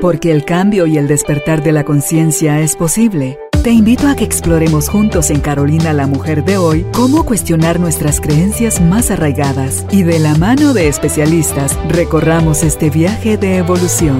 [0.00, 3.38] Porque el cambio y el despertar de la conciencia es posible.
[3.62, 8.18] Te invito a que exploremos juntos en Carolina la Mujer de hoy cómo cuestionar nuestras
[8.18, 14.18] creencias más arraigadas y de la mano de especialistas recorramos este viaje de evolución.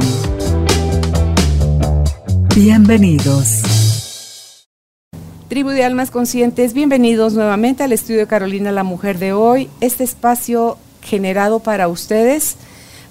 [2.55, 4.67] Bienvenidos.
[5.49, 10.05] Tribu de Almas Conscientes, bienvenidos nuevamente al estudio de Carolina la Mujer de hoy, este
[10.05, 12.59] espacio generado para ustedes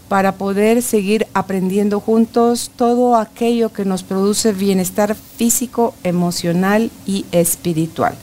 [0.10, 8.16] para poder seguir aprendiendo juntos todo aquello que nos produce bienestar físico, emocional y espiritual.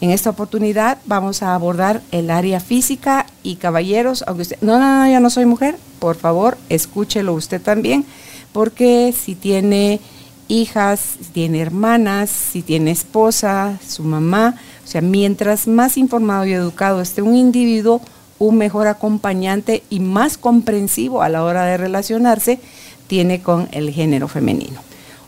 [0.00, 5.04] En esta oportunidad vamos a abordar el área física y caballeros, aunque usted, no, no,
[5.04, 8.06] no, ya no soy mujer, por favor, escúchelo usted también,
[8.52, 10.00] porque si tiene
[10.46, 16.52] hijas, si tiene hermanas, si tiene esposa, su mamá, o sea, mientras más informado y
[16.52, 18.00] educado esté un individuo,
[18.38, 22.60] un mejor acompañante y más comprensivo a la hora de relacionarse
[23.06, 24.80] tiene con el género femenino.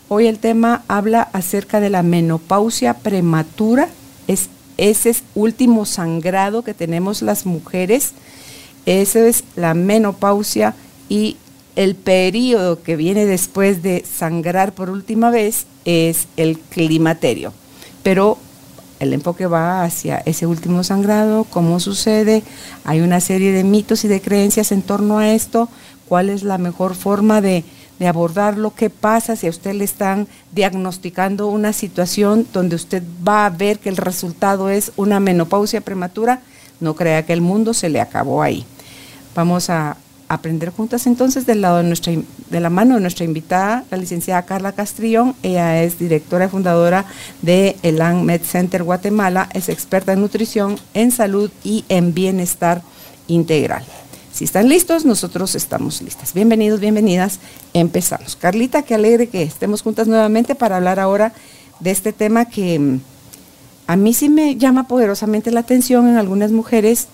[0.07, 3.89] Hoy el tema habla acerca de la menopausia prematura,
[4.27, 8.13] es ese último sangrado que tenemos las mujeres,
[8.85, 10.75] esa es la menopausia
[11.07, 11.37] y
[11.75, 17.53] el periodo que viene después de sangrar por última vez es el climaterio.
[18.03, 18.37] Pero
[19.01, 22.43] el enfoque va hacia ese último sangrado, cómo sucede,
[22.85, 25.69] hay una serie de mitos y de creencias en torno a esto,
[26.07, 27.65] cuál es la mejor forma de,
[27.97, 33.47] de abordarlo, qué pasa si a usted le están diagnosticando una situación donde usted va
[33.47, 36.41] a ver que el resultado es una menopausia prematura,
[36.79, 38.65] no crea que el mundo se le acabó ahí.
[39.33, 39.97] Vamos a,
[40.31, 42.13] aprender juntas entonces del lado de nuestra
[42.51, 45.35] de la mano de nuestra invitada, la licenciada Carla Castrillón.
[45.41, 47.05] Ella es directora y fundadora
[47.41, 52.81] de Elan Med Center Guatemala, es experta en nutrición, en salud y en bienestar
[53.27, 53.83] integral.
[54.33, 56.33] Si están listos, nosotros estamos listas.
[56.33, 57.39] Bienvenidos, bienvenidas.
[57.73, 58.35] Empezamos.
[58.35, 61.33] Carlita, qué alegre que estemos juntas nuevamente para hablar ahora
[61.79, 62.99] de este tema que mm,
[63.87, 67.07] a mí sí me llama poderosamente la atención en algunas mujeres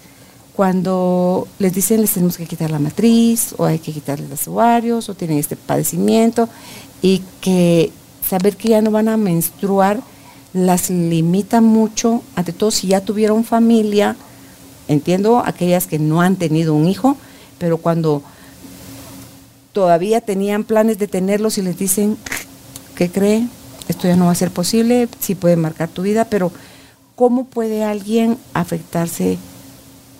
[0.58, 5.08] cuando les dicen les tenemos que quitar la matriz o hay que quitarles los ovarios
[5.08, 6.50] o tienen este padecimiento
[7.00, 7.92] y que
[8.28, 10.02] saber que ya no van a menstruar
[10.54, 14.16] las limita mucho, ante todo si ya tuvieron familia,
[14.88, 17.18] entiendo aquellas que no han tenido un hijo,
[17.60, 18.24] pero cuando
[19.74, 22.18] todavía tenían planes de tenerlos y les dicen,
[22.96, 23.48] ¿qué cree?
[23.88, 26.52] Esto ya no va a ser posible, sí puede marcar tu vida, pero
[27.16, 29.38] ¿cómo puede alguien afectarse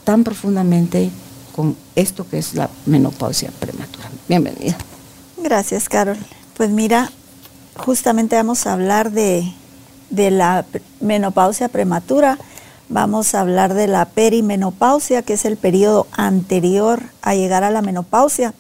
[0.08, 1.10] tan profundamente
[1.54, 4.10] con esto que es la menopausia prematura.
[4.30, 4.78] Bienvenida.
[5.36, 6.16] Gracias, Carol.
[6.56, 7.12] Pues mira,
[7.76, 9.52] justamente vamos a hablar de,
[10.10, 10.64] de la
[11.02, 12.38] menopausia prematura.
[12.88, 17.82] Vamos a hablar de la perimenopausia, que es el periodo anterior a llegar a la
[17.82, 18.54] menopausia.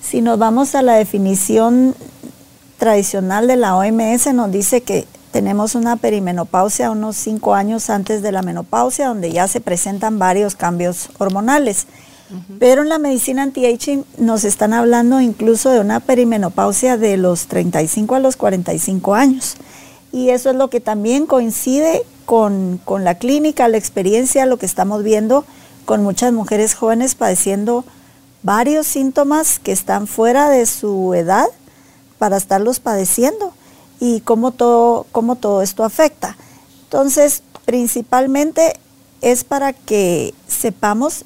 [0.00, 1.94] Si nos vamos a la definición
[2.78, 8.32] tradicional de la OMS, nos dice que tenemos una perimenopausia unos cinco años antes de
[8.32, 11.86] la menopausia, donde ya se presentan varios cambios hormonales.
[12.58, 18.16] Pero en la medicina anti-aging nos están hablando incluso de una perimenopausia de los 35
[18.16, 19.54] a los 45 años.
[20.12, 24.66] Y eso es lo que también coincide con, con la clínica, la experiencia, lo que
[24.66, 25.44] estamos viendo
[25.84, 27.84] con muchas mujeres jóvenes padeciendo
[28.42, 31.46] varios síntomas que están fuera de su edad
[32.18, 33.52] para estarlos padeciendo
[34.00, 36.36] y cómo todo, cómo todo esto afecta.
[36.84, 38.74] Entonces, principalmente
[39.20, 41.24] es para que sepamos,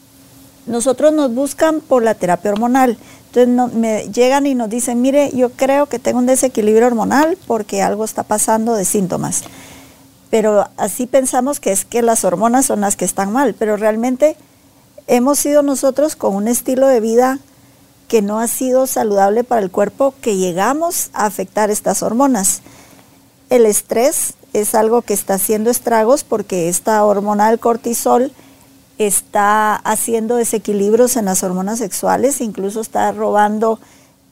[0.66, 2.98] nosotros nos buscan por la terapia hormonal.
[3.32, 7.82] Entonces me llegan y nos dicen, mire, yo creo que tengo un desequilibrio hormonal porque
[7.82, 9.42] algo está pasando de síntomas.
[10.30, 14.36] Pero así pensamos que es que las hormonas son las que están mal, pero realmente
[15.06, 17.38] hemos sido nosotros con un estilo de vida
[18.10, 22.60] que no ha sido saludable para el cuerpo que llegamos a afectar estas hormonas.
[23.50, 28.32] El estrés es algo que está haciendo estragos porque esta hormona del cortisol
[28.98, 33.78] está haciendo desequilibrios en las hormonas sexuales, incluso está robando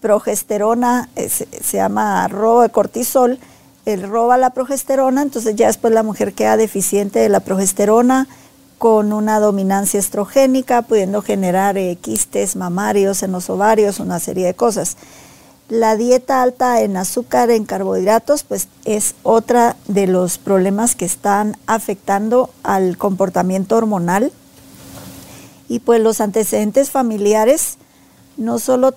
[0.01, 3.39] progesterona, se, se, llama robo de cortisol,
[3.87, 8.27] él roba la progesterona, entonces ya después la mujer queda deficiente de la progesterona,
[8.79, 14.97] con una dominancia estrogénica, pudiendo generar quistes mamarios en los ovarios, una serie de cosas.
[15.69, 21.59] La dieta alta en azúcar, en carbohidratos, pues es otra de los problemas que están
[21.67, 24.33] afectando al comportamiento hormonal.
[25.69, 27.77] Y pues los antecedentes familiares,
[28.39, 28.95] no solo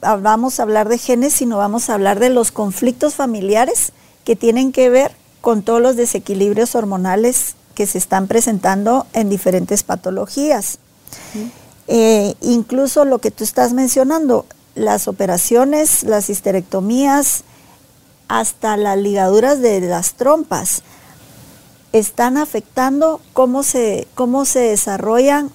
[0.00, 3.92] vamos a hablar de genes, sino vamos a hablar de los conflictos familiares
[4.24, 9.82] que tienen que ver con todos los desequilibrios hormonales que se están presentando en diferentes
[9.82, 10.78] patologías.
[11.88, 17.44] Eh, incluso lo que tú estás mencionando, las operaciones, las histerectomías,
[18.28, 20.82] hasta las ligaduras de las trompas,
[21.92, 25.50] están afectando cómo se, cómo se desarrollan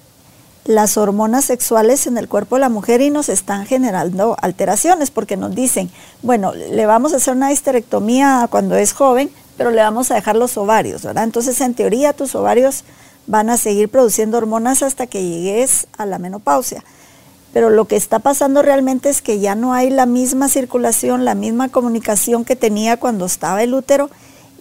[0.64, 5.36] las hormonas sexuales en el cuerpo de la mujer y nos están generando alteraciones porque
[5.36, 5.90] nos dicen,
[6.22, 10.36] bueno, le vamos a hacer una histerectomía cuando es joven, pero le vamos a dejar
[10.36, 11.24] los ovarios, ¿verdad?
[11.24, 12.84] Entonces, en teoría, tus ovarios
[13.26, 16.84] van a seguir produciendo hormonas hasta que llegues a la menopausia.
[17.52, 21.34] Pero lo que está pasando realmente es que ya no hay la misma circulación, la
[21.34, 24.10] misma comunicación que tenía cuando estaba el útero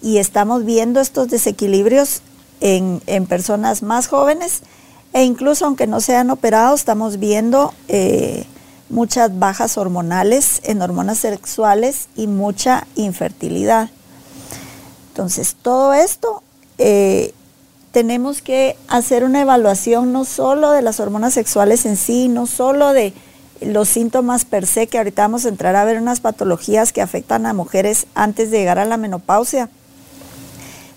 [0.02, 2.22] y estamos viendo estos desequilibrios
[2.60, 4.64] en, personas más jóvenes
[5.14, 8.46] e incluso aunque no sean operados, estamos viendo eh,
[8.90, 13.92] muchas bajas hormonales en hormonas sexuales y mucha infertilidad.
[15.18, 16.44] Entonces, todo esto
[16.78, 17.34] eh,
[17.92, 22.94] tenemos que hacer una evaluación no solo de las hormonas sexuales en sí, no solo
[22.94, 23.14] de
[23.60, 27.48] los síntomas per se, que ahorita vamos a entrar a ver unas patologías que afectan
[27.48, 29.72] a mujeres antes de llegar a la menopausia.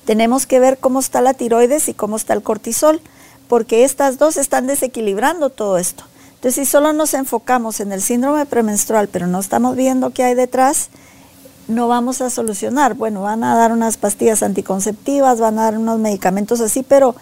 [0.04, 3.00] Tenemos que ver cómo está la tiroides y cómo está el cortisol,
[3.48, 6.04] porque estas dos están desequilibrando todo esto.
[6.34, 10.34] Entonces, si solo nos enfocamos en el síndrome premenstrual, pero no estamos viendo qué hay
[10.34, 10.90] detrás,
[11.70, 12.94] no vamos a solucionar.
[12.94, 17.14] Bueno, van a dar unas pastillas anticonceptivas, van a dar unos medicamentos así, pero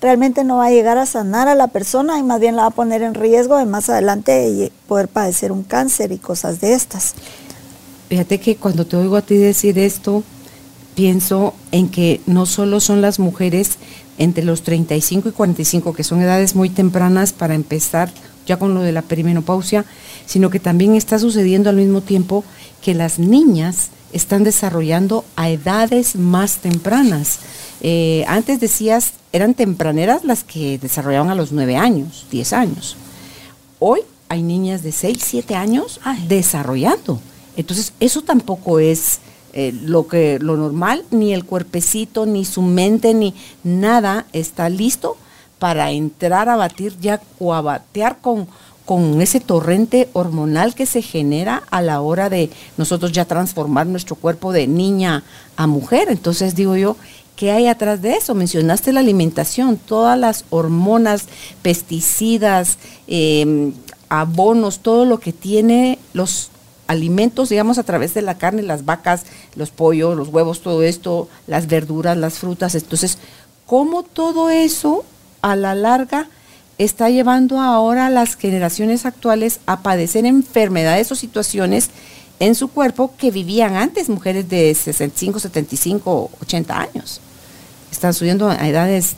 [0.00, 2.68] realmente no va a llegar a sanar a la persona y más bien la va
[2.68, 7.14] a poner en riesgo de más adelante poder padecer un cáncer y cosas de estas.
[8.08, 10.22] Fíjate que cuando te oigo a ti decir esto,
[10.94, 13.78] pienso en que no solo son las mujeres
[14.18, 18.10] entre los 35 y 45, que son edades muy tempranas para empezar
[18.46, 19.84] ya con lo de la perimenopausia,
[20.24, 22.44] sino que también está sucediendo al mismo tiempo
[22.80, 27.40] que las niñas están desarrollando a edades más tempranas.
[27.80, 32.96] Eh, antes decías, eran tempraneras las que desarrollaban a los 9 años, 10 años.
[33.78, 37.20] Hoy hay niñas de 6, 7 años desarrollando.
[37.56, 39.18] Entonces, eso tampoco es
[39.52, 43.34] eh, lo, que, lo normal, ni el cuerpecito, ni su mente, ni
[43.64, 45.16] nada está listo
[45.58, 48.46] para entrar a batir ya o a batear con,
[48.84, 54.16] con ese torrente hormonal que se genera a la hora de nosotros ya transformar nuestro
[54.16, 55.24] cuerpo de niña
[55.56, 56.08] a mujer.
[56.10, 56.96] Entonces digo yo,
[57.36, 58.34] ¿qué hay atrás de eso?
[58.34, 61.26] Mencionaste la alimentación, todas las hormonas,
[61.62, 63.72] pesticidas, em,
[64.08, 66.50] abonos, todo lo que tiene los
[66.86, 69.24] alimentos, digamos, a través de la carne, las vacas,
[69.56, 72.74] los pollos, los huevos, todo esto, las verduras, las frutas.
[72.74, 73.18] Entonces,
[73.66, 75.04] ¿cómo todo eso
[75.46, 76.28] a la larga
[76.76, 81.90] está llevando ahora a las generaciones actuales a padecer enfermedades o situaciones
[82.40, 87.20] en su cuerpo que vivían antes mujeres de 65, 75, 80 años.
[87.92, 89.14] Están subiendo a edades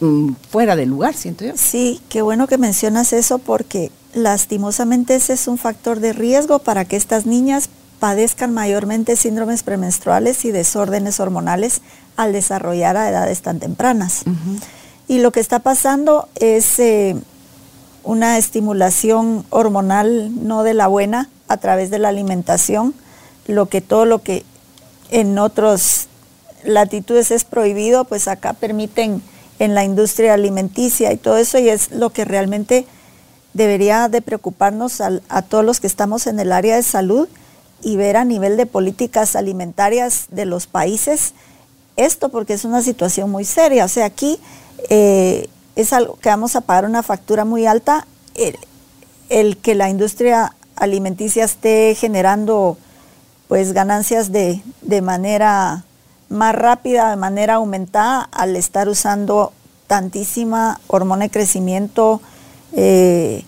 [0.00, 1.52] mm, fuera de lugar, siento yo.
[1.56, 6.86] Sí, qué bueno que mencionas eso porque lastimosamente ese es un factor de riesgo para
[6.86, 7.68] que estas niñas
[8.00, 11.82] padezcan mayormente síndromes premenstruales y desórdenes hormonales
[12.16, 14.24] al desarrollar a edades tan tempranas.
[15.08, 17.16] Y lo que está pasando es eh,
[18.02, 22.94] una estimulación hormonal no de la buena a través de la alimentación,
[23.46, 24.44] lo que todo lo que
[25.10, 26.08] en otras
[26.64, 29.22] latitudes es prohibido, pues acá permiten
[29.60, 32.86] en la industria alimenticia y todo eso, y es lo que realmente
[33.54, 37.28] debería de preocuparnos a, a todos los que estamos en el área de salud
[37.82, 41.34] y ver a nivel de políticas alimentarias de los países
[41.96, 43.84] esto, porque es una situación muy seria.
[43.84, 44.38] O sea, aquí
[44.88, 48.06] eh, es algo que vamos a pagar una factura muy alta.
[49.28, 52.76] El, que la industria alimenticia esté generando
[53.48, 54.62] pues ganancias de,
[55.02, 55.84] manera
[56.28, 59.52] más rápida, de manera aumentada, al estar usando
[59.86, 62.20] tantísima hormona de crecimiento,
[62.72, 63.44] eh,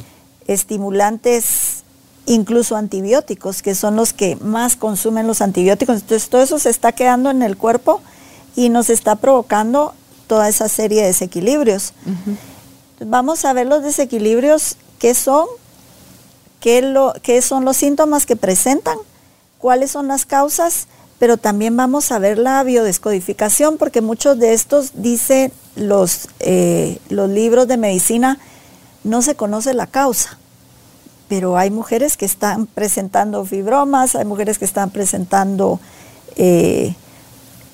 [0.46, 1.84] estimulantes,
[2.26, 5.96] incluso antibióticos, que son los que más consumen los antibióticos.
[6.00, 8.00] Entonces todo eso se está quedando en el cuerpo
[8.56, 9.94] y nos está provocando
[10.28, 11.92] toda esa serie de desequilibrios.
[13.00, 15.46] Vamos a ver los desequilibrios, qué son,
[16.60, 18.98] qué, lo, qué son los síntomas que presentan,
[19.58, 20.86] cuáles son las causas,
[21.18, 27.28] pero también vamos a ver la biodescodificación, porque muchos de estos, dicen los, eh, los
[27.28, 28.38] libros de medicina,
[29.02, 30.38] no se conoce la causa.
[31.28, 35.80] Pero hay mujeres que están presentando fibromas, hay mujeres que están presentando
[36.36, 36.94] eh,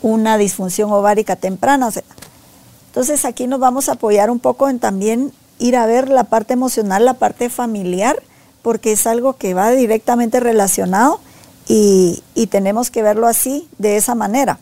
[0.03, 1.91] una disfunción ovárica temprana.
[2.95, 6.53] Entonces aquí nos vamos a apoyar un poco en también ir a ver la parte
[6.53, 8.23] emocional, la parte familiar,
[8.63, 11.19] porque es algo que va directamente relacionado
[11.67, 14.61] y, tenemos que verlo así, de esa manera.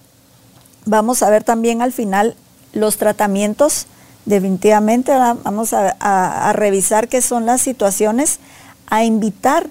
[0.87, 2.35] Vamos a ver también al final
[2.73, 3.87] los tratamientos,
[4.25, 8.39] definitivamente vamos a, revisar qué son las situaciones,
[8.87, 9.69] a invitar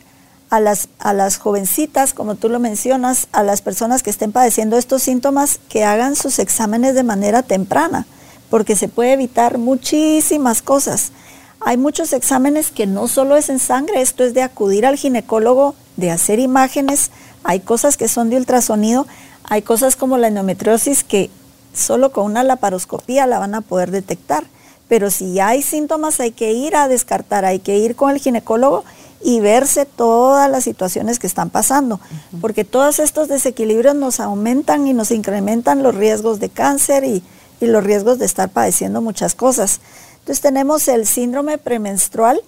[0.51, 4.77] a las, a las jovencitas, como tú lo mencionas, a las personas que estén padeciendo
[4.77, 8.05] estos síntomas, que hagan sus exámenes de manera temprana,
[8.51, 11.13] porque se puede evitar muchísimas cosas.
[11.61, 15.73] Hay muchos exámenes que no solo es en sangre, esto es de acudir al ginecólogo,
[15.95, 17.11] de hacer imágenes,
[17.43, 19.07] hay cosas que son de ultrasonido,
[19.45, 21.31] hay cosas como la endometriosis que
[21.73, 24.43] solo con una laparoscopía la van a poder detectar.
[24.89, 28.83] Pero si hay síntomas hay que ir a descartar, hay que ir con el ginecólogo
[29.23, 32.01] y verse todas las situaciones que están pasando,
[32.41, 37.23] porque todos estos desequilibrios nos aumentan y nos incrementan los riesgos de cáncer y,
[37.61, 39.79] y los riesgos de estar padeciendo muchas cosas.
[40.19, 42.41] Entonces tenemos el síndrome premenstrual,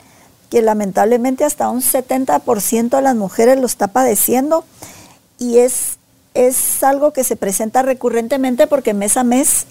[0.50, 4.66] que lamentablemente hasta un 70% de las mujeres lo está padeciendo
[5.40, 5.98] y es,
[6.34, 9.66] es algo que se presenta recurrentemente porque mes a mes,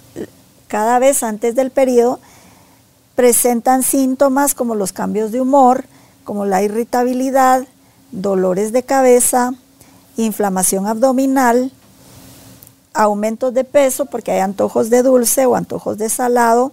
[0.69, 2.19] cada vez antes del periodo,
[3.15, 5.85] presentan síntomas como los cambios de humor,
[6.25, 7.67] como la irritabilidad,
[8.11, 9.55] dolores de cabeza,
[10.17, 11.73] inflamación abdominal,
[12.95, 16.73] aumentos de peso porque hay antojos de dulce o antojos de salado,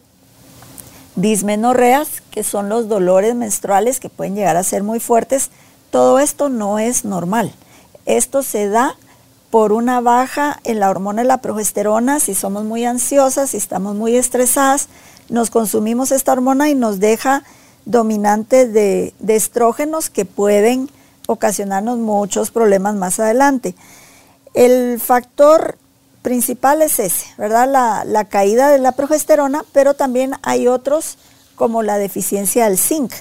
[1.15, 5.49] dismenorreas, que son los dolores menstruales que pueden llegar a ser muy fuertes,
[5.91, 7.53] todo esto no es normal.
[8.05, 8.95] Esto se da
[9.49, 13.95] por una baja en la hormona de la progesterona, si somos muy ansiosas, si estamos
[13.95, 14.88] muy estresadas,
[15.29, 17.43] nos consumimos esta hormona y nos deja
[17.85, 20.89] dominantes de, estrógenos que pueden
[21.27, 23.75] ocasionarnos muchos problemas más adelante.
[24.53, 25.77] El factor
[26.21, 28.03] principal es ese, ¿verdad?
[28.05, 31.17] La, caída de la progesterona, pero también hay otros
[31.55, 33.11] como la deficiencia del zinc.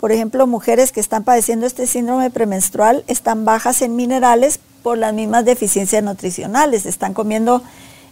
[0.00, 5.12] Por ejemplo, mujeres que están padeciendo este síndrome premenstrual están bajas en minerales por las
[5.12, 6.86] mismas deficiencias nutricionales.
[6.86, 7.62] Están comiendo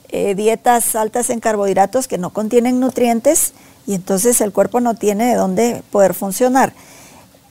[0.08, 3.52] eh, dietas altas en carbohidratos que no contienen nutrientes
[3.86, 6.72] y entonces el cuerpo no tiene de dónde poder funcionar.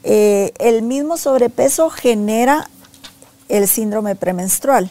[0.03, 2.69] Eh, el mismo sobrepeso genera
[3.47, 4.89] el síndrome premenstrual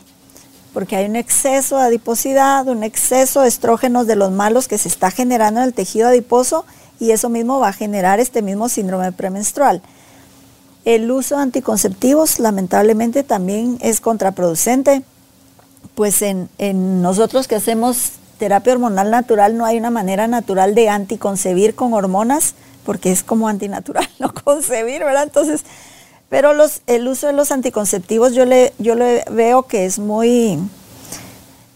[0.74, 4.88] porque hay un exceso de adiposidad, un exceso de estrógenos de los malos que se
[4.88, 6.66] está generando en el tejido adiposo
[6.98, 9.80] y eso mismo va a generar este mismo síndrome premenstrual.
[10.84, 15.02] El uso de anticonceptivos lamentablemente también es contraproducente,
[15.94, 16.50] pues en,
[17.00, 22.54] nosotros que hacemos terapia hormonal natural no hay una manera natural de anticoncebir con hormonas,
[22.84, 25.22] porque es como antinatural no concebir, ¿verdad?
[25.22, 25.64] Entonces,
[26.28, 28.72] pero los, el uso de los anticonceptivos yo le,
[29.30, 30.58] veo que es muy,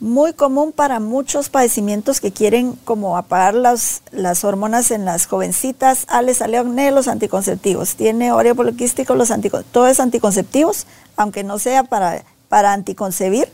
[0.00, 4.02] muy común para muchos padecimientos que quieren como apagar las,
[4.45, 6.07] hormonas en las jovencitas.
[6.09, 7.95] Ah, le salió acné, los anticonceptivos.
[7.97, 9.73] Tiene ovario poliquístico, los anticonceptivos.
[9.73, 10.87] Todo es anticonceptivos,
[11.17, 13.49] aunque no sea para, para anticoncebir.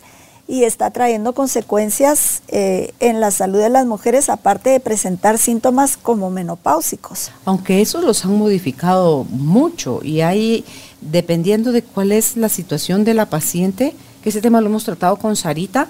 [0.46, 5.96] Y está trayendo consecuencias eh, en la salud de las mujeres, aparte de presentar síntomas
[5.96, 7.30] como menopáusicos.
[7.46, 10.64] Aunque esos los han modificado mucho y hay,
[11.00, 15.16] dependiendo de cuál es la situación de la paciente, que ese tema lo hemos tratado
[15.16, 15.88] con Sarita,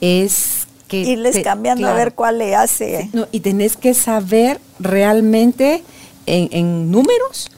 [0.00, 0.98] es que...
[1.00, 3.10] Irles cambiando a ver cuál le hace.
[3.32, 5.82] y tenés que saber realmente
[6.26, 7.50] en, números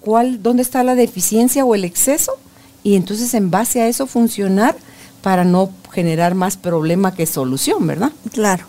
[0.00, 2.32] cuál, dónde está la deficiencia o el exceso
[2.82, 4.76] y entonces en base a eso funcionar
[5.22, 8.12] para no generar más problema que solución, ¿verdad?
[8.32, 8.66] Claro,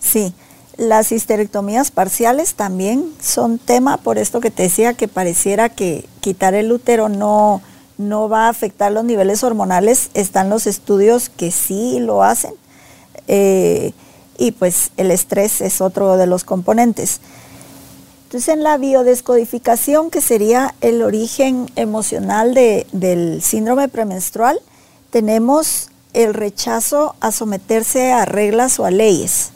[0.00, 0.34] sí.
[0.76, 6.52] Las histerectomías parciales también son tema, por esto que te decía que pareciera que quitar
[6.52, 7.62] el útero no,
[7.96, 10.10] no va a afectar los niveles hormonales.
[10.12, 12.52] Están los estudios que sí lo hacen.
[13.26, 13.92] Eh,
[14.38, 17.20] y pues el estrés es otro de los componentes.
[18.24, 24.60] Entonces en la biodescodificación, que sería el origen emocional del síndrome premenstrual,
[25.16, 29.50] tenemos el rechazo a someterse a reglas o a leyes.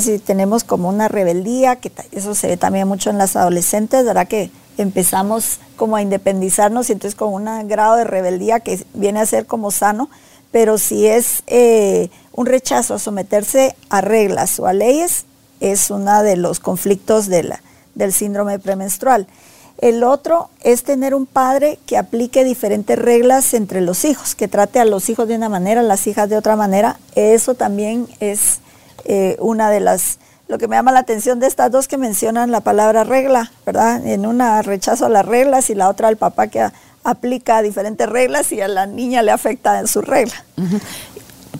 [0.00, 4.26] Si tenemos como una rebeldía, que eso se ve también mucho en las adolescentes, ¿verdad?
[4.26, 9.26] Que empezamos como a independizarnos y entonces con un grado de rebeldía que viene a
[9.26, 10.10] ser como sano,
[10.50, 15.24] pero si es eh, un rechazo a someterse a reglas o a leyes,
[15.60, 17.62] es uno de los conflictos de la,
[17.94, 19.28] del síndrome premenstrual.
[19.78, 24.80] El otro es tener un padre que aplique diferentes reglas entre los hijos, que trate
[24.80, 26.98] a los hijos de una manera, a las hijas de otra manera.
[27.14, 28.60] Eso también es
[29.04, 30.18] eh, una de las
[30.48, 34.06] lo que me llama la atención de estas dos que mencionan la palabra regla, ¿verdad?
[34.06, 36.70] En una rechazo a las reglas y la otra al papá que
[37.02, 40.44] aplica diferentes reglas y a la niña le afecta en su regla.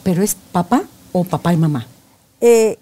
[0.04, 1.86] ¿Pero es papá o papá y mamá?
[2.40, 2.78] Eh,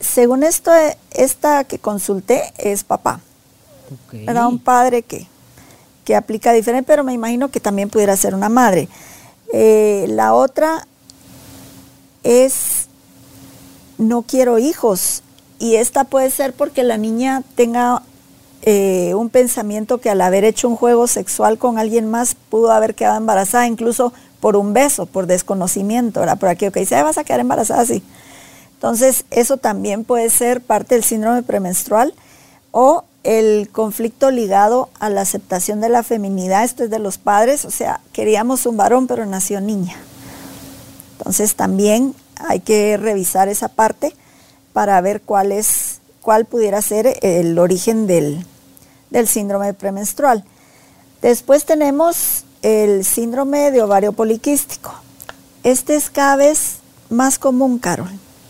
[0.00, 0.70] según esto,
[1.12, 3.20] esta que consulté es papá.
[4.12, 5.26] Era un padre que,
[6.04, 8.88] que aplica diferente, pero me imagino que también pudiera ser una madre.
[9.52, 10.86] Eh, la otra
[12.22, 12.88] es
[13.96, 15.22] no quiero hijos
[15.58, 18.02] y esta puede ser porque la niña tenga
[18.62, 22.94] eh, un pensamiento que al haber hecho un juego sexual con alguien más pudo haber
[22.94, 26.38] quedado embarazada, incluso por un beso, por desconocimiento, ¿verdad?
[26.38, 28.02] Por aquello que dice, vas a quedar embarazada así.
[28.74, 32.14] Entonces, eso también puede ser parte del síndrome premenstrual
[32.70, 37.66] o el conflicto ligado a la aceptación de la feminidad, esto es de los padres,
[37.66, 39.96] o sea, queríamos un varón pero nació niña.
[41.18, 44.14] Entonces también hay que revisar esa parte
[44.72, 48.46] para ver cuál es, cuál pudiera ser el origen del,
[49.10, 50.42] del síndrome premenstrual.
[51.20, 54.94] Después tenemos el síndrome de ovario poliquístico.
[55.64, 56.76] Este es cada vez
[57.10, 58.08] más común, Carol.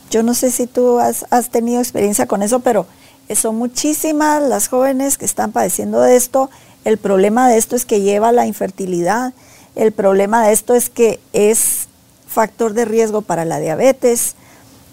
[0.08, 2.86] Yo no sé si tú has, has tenido experiencia con eso, pero
[3.34, 6.50] son muchísimas las jóvenes que están padeciendo de esto.
[6.84, 9.34] El problema de esto es que lleva a la infertilidad.
[9.74, 11.88] El problema de esto es que es
[12.26, 14.34] factor de riesgo para la diabetes.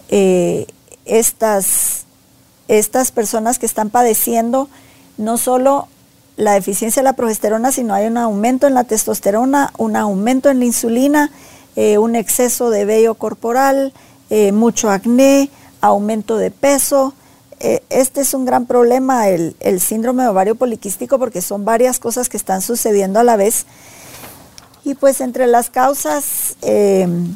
[0.10, 0.68] Eh,
[1.06, 2.06] estas,
[2.68, 4.70] estas personas que están padeciendo
[5.18, 5.88] no solo
[6.38, 10.60] la deficiencia de la progesterona, sino hay un aumento en la testosterona, un aumento en
[10.60, 11.32] la insulina,
[11.75, 13.94] eh, un exceso de vello corporal,
[14.30, 15.50] eh, mucho acné,
[15.82, 17.13] aumento de peso,
[17.60, 22.38] este es un gran problema, el, síndrome de ovario poliquístico, porque son varias cosas que
[22.38, 23.66] están sucediendo a la vez.
[24.84, 27.36] Y pues entre las causas em,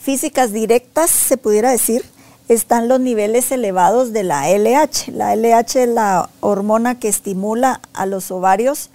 [0.00, 2.04] físicas directas, se pudiera decir,
[2.48, 5.12] están los niveles elevados de la LH.
[5.12, 8.90] La LH es la hormona que estimula a los ovarios,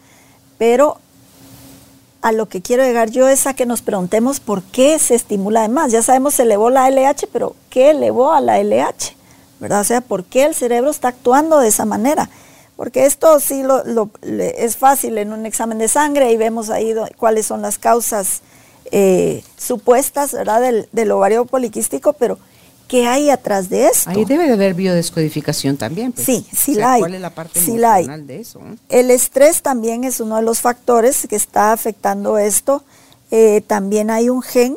[0.57, 0.97] pero
[2.21, 5.59] a lo que quiero llegar yo es a que nos preguntemos por qué se estimula
[5.59, 5.91] además.
[5.91, 9.14] Ya sabemos, se elevó la LH, pero ¿qué elevó a la LH?
[9.59, 9.81] ¿Verdad?
[9.81, 12.29] O sea, ¿por qué el cerebro está actuando de esa manera?
[12.75, 17.45] Porque esto sí lo, es fácil en un examen de sangre y vemos ahí cuáles
[17.45, 18.41] son las causas
[18.91, 20.61] eh, supuestas ¿verdad?
[20.91, 22.37] Del, ovario poliquístico, pero
[22.89, 24.09] ¿qué hay atrás de esto?
[24.09, 26.11] Ahí debe de haber biodescodificación también.
[26.11, 26.25] Pues.
[26.25, 27.01] Sí, sí la hay.
[27.01, 28.61] ¿Cuál es la parte sí emocional de eso?
[28.89, 32.83] El estrés también es uno de los factores que está afectando esto.
[33.31, 34.75] Eh, también hay un gen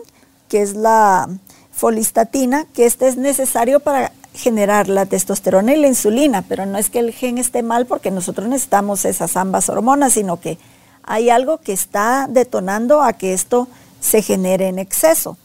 [0.49, 1.29] que es la
[1.73, 6.91] folistatina, que este es necesario para generar la testosterona y la insulina, pero no es
[6.91, 10.59] que el gen esté mal porque nosotros necesitamos esas ambas hormonas, sino que
[11.03, 13.67] hay algo que está detonando a que esto
[14.01, 15.37] se genere en exceso.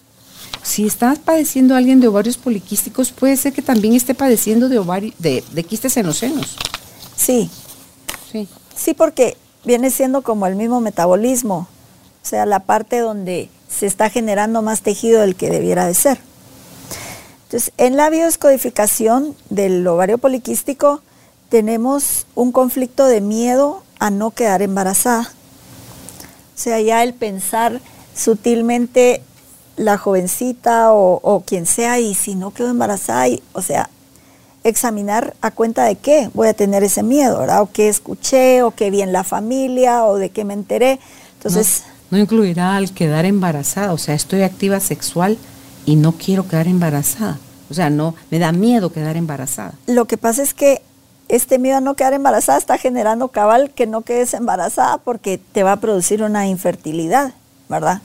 [0.61, 5.43] Si está padeciendo alguien de ovarios poliquísticos, puede ser que también esté padeciendo de, de,
[5.51, 6.55] de quistes en los senos.
[7.15, 7.49] Sí.
[8.31, 8.47] Sí.
[8.75, 11.67] Sí, porque viene siendo como el mismo metabolismo,
[12.23, 16.19] o sea, la parte donde se está generando más tejido del que debiera de ser.
[17.53, 21.01] Entonces, en la biodescodificación del ovario poliquístico
[21.49, 25.31] tenemos un conflicto de miedo a no quedar embarazada.
[26.55, 27.79] O sea, ya el pensar
[28.15, 29.21] sutilmente
[29.77, 33.87] la jovencita o, quien sea, y si no quedo embarazada, o sea,
[34.63, 37.61] examinar a cuenta de qué voy a tener ese miedo, ¿verdad?
[37.61, 40.99] O qué escuché, o qué vi en la familia, o de qué me enteré.
[41.37, 41.83] Entonces...
[42.09, 45.37] no incluirá al quedar embarazada, o sea, estoy activa sexual
[45.85, 47.39] y no quiero quedar embarazada.
[47.69, 49.73] O sea, no, me da miedo quedar embarazada.
[49.87, 50.81] Lo que pasa es que
[51.29, 55.63] este miedo a no quedar embarazada está generando cabal que no quedes embarazada porque te
[55.63, 57.33] va a producir una infertilidad,
[57.69, 58.01] ¿verdad?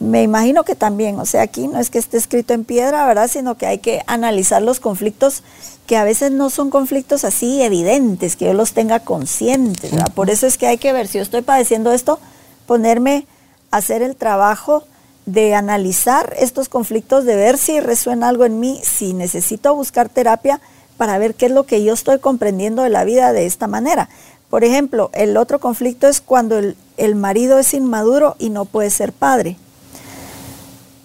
[0.00, 3.28] Me imagino que también, o sea, aquí no es que esté escrito en piedra, ¿verdad?
[3.28, 5.42] Sino que hay que analizar los conflictos
[5.86, 10.12] que a veces no son conflictos así evidentes, que yo los tenga conscientes, ¿verdad?
[10.14, 12.20] Por eso es que hay que ver, si yo estoy padeciendo esto,
[12.66, 13.26] ponerme
[13.70, 14.84] a hacer el trabajo
[15.28, 20.58] de analizar estos conflictos, de ver si resuena algo en mí, si necesito buscar terapia
[20.96, 24.08] para ver qué es lo que yo estoy comprendiendo de la vida de esta manera.
[24.48, 29.12] Por ejemplo, el otro conflicto es cuando el, marido es inmaduro y no puede ser
[29.12, 29.58] padre.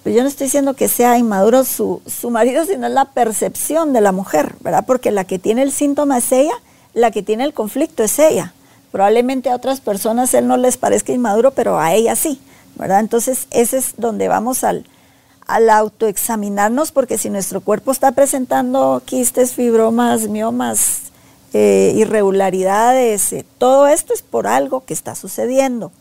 [0.04, 3.92] Pues yo no estoy diciendo que sea inmaduro su, su marido, sino es la percepción
[3.92, 4.86] de la mujer, ¿verdad?
[4.88, 6.56] Porque la que tiene el síntoma es ella,
[6.94, 8.54] la que tiene el conflicto es ella.
[8.94, 12.40] Probablemente a otras personas él no les parezca inmaduro, pero a ella sí.
[12.80, 14.86] Entonces, ese es donde vamos al,
[15.48, 21.04] al autoexaminarnos, porque si nuestro cuerpo está presentando quistes, fibromas, miomas,
[21.54, 25.92] eh, irregularidades, eh, todo esto es por algo que está sucediendo.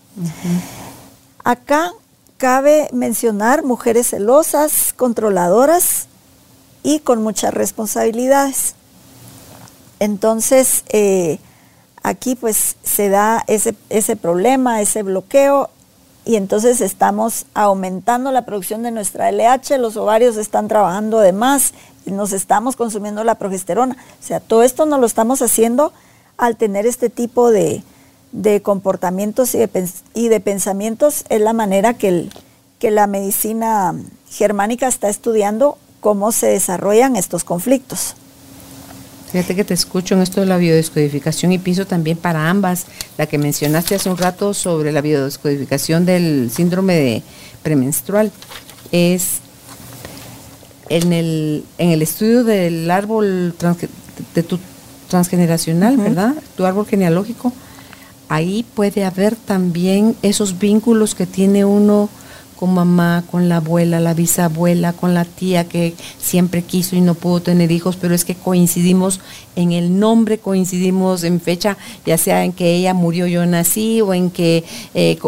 [1.44, 1.92] Acá
[2.38, 6.06] cabe mencionar mujeres celosas, controladoras
[6.82, 8.74] y con muchas responsabilidades.
[10.00, 11.38] Entonces, eh,
[12.02, 15.70] aquí pues se da ese, ese problema, ese bloqueo
[16.24, 21.72] y entonces estamos aumentando la producción de nuestra LH, los ovarios están trabajando de más,
[22.06, 23.96] nos estamos consumiendo la progesterona.
[24.20, 25.92] O sea, todo esto nos lo estamos haciendo
[26.36, 27.82] al tener este tipo de,
[28.62, 31.24] comportamientos y de, pensamientos.
[31.28, 32.28] Es la manera que,
[32.78, 33.94] que la medicina
[34.28, 38.16] germánica está estudiando cómo se desarrollan estos conflictos.
[39.32, 42.84] Fíjate que te escucho en esto de la biodescodificación y pienso también para ambas,
[43.16, 47.22] la que mencionaste hace un rato sobre la biodescodificación del síndrome de
[47.62, 48.30] premenstrual.
[48.90, 49.38] Es
[50.90, 53.54] en el, en el estudio del árbol
[54.34, 54.58] de tu
[55.08, 56.34] transgeneracional, ¿verdad?
[56.54, 57.54] Tu árbol genealógico,
[58.28, 62.10] ahí puede haber también esos vínculos que tiene uno
[62.62, 67.14] con mamá, con la abuela, la bisabuela, con la tía que siempre quiso y no
[67.14, 69.18] pudo tener hijos, pero es que coincidimos
[69.56, 74.14] en el nombre, coincidimos en fecha, ya sea en que ella murió, yo nací, o
[74.14, 74.62] en que
[74.94, 75.18] eh,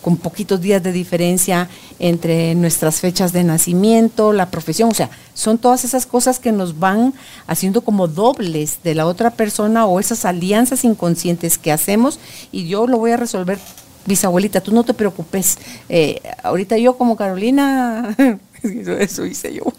[0.00, 1.68] con poquitos días de diferencia
[1.98, 6.78] entre nuestras fechas de nacimiento, la profesión, o sea, son todas esas cosas que nos
[6.78, 7.12] van
[7.46, 12.18] haciendo como dobles de la otra persona o esas alianzas inconscientes que hacemos
[12.52, 13.58] y yo lo voy a resolver
[14.06, 15.58] bisabuelita, tú no te preocupes.
[15.88, 18.16] Eh, ahorita yo como Carolina,
[18.62, 19.64] eso, hice yo.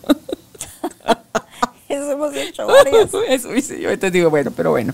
[1.89, 3.11] eso hemos hecho varios.
[3.29, 3.89] Eso hice yo.
[3.89, 4.93] Entonces digo, bueno, pero bueno.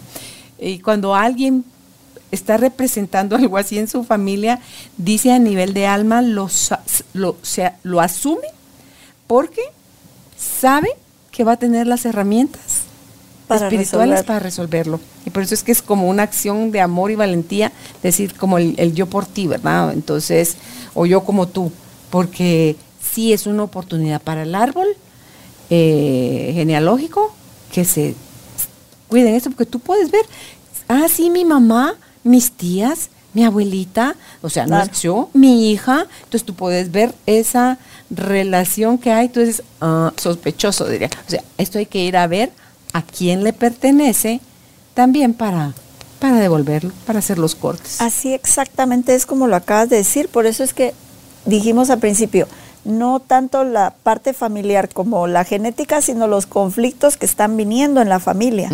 [0.57, 1.63] Y cuando alguien
[2.31, 4.59] está representando algo así en su familia,
[4.97, 6.49] dice a nivel de alma, lo,
[7.13, 7.37] lo,
[7.83, 8.47] lo asume
[9.27, 9.61] porque
[10.37, 10.89] sabe
[11.31, 12.88] que va a tener las herramientas
[13.55, 14.99] espirituales para resolverlo.
[15.25, 17.71] Y por eso es que es como una acción de amor y valentía,
[18.03, 19.93] decir como el, yo por ti, ¿verdad?
[19.93, 20.57] Entonces,
[20.93, 21.71] o yo como tú,
[22.09, 24.87] porque sí es una oportunidad para el árbol
[25.69, 27.33] eh, genealógico
[27.71, 28.15] que se
[29.07, 30.25] cuiden eso, porque tú puedes ver,
[30.87, 36.07] ah, sí, mi mamá, mis tías, mi abuelita, o sea, no es yo, mi hija,
[36.23, 37.77] entonces tú puedes ver esa
[38.09, 42.51] relación que hay, entonces, ah, sospechoso diría, o sea, esto hay que ir a ver
[42.93, 44.41] a quién le pertenece
[44.93, 45.73] también para,
[46.19, 48.01] para devolverlo, para hacer los cortes.
[48.01, 50.93] Así exactamente es como lo acabas de decir, por eso es que
[51.45, 52.47] dijimos al principio,
[52.85, 58.09] no tanto la parte familiar como la genética, sino los conflictos que están viniendo en
[58.09, 58.69] la familia.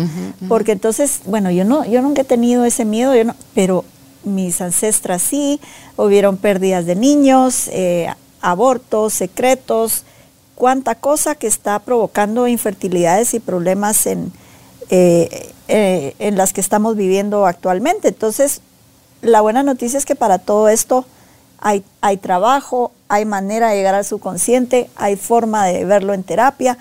[0.48, 3.84] Porque entonces, bueno, yo no, yo nunca he tenido ese miedo, yo no, pero
[4.24, 5.60] mis ancestras sí,
[5.96, 8.08] hubieron pérdidas de niños, eh,
[8.40, 10.04] abortos, secretos,
[10.56, 14.32] cuánta cosa que está provocando infertilidades y problemas en,
[14.90, 18.08] eh, eh, en las que estamos viviendo actualmente.
[18.08, 18.62] Entonces,
[19.22, 21.04] la buena noticia es que para todo esto
[21.58, 26.78] hay, hay trabajo, hay manera de llegar al subconsciente, hay forma de verlo en terapia,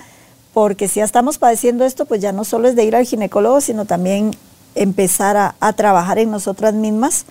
[0.53, 3.59] porque si ya estamos padeciendo esto, pues ya no solo es de ir al ginecólogo,
[3.59, 4.31] sino también
[4.73, 7.25] empezar a, a trabajar en nosotras mismas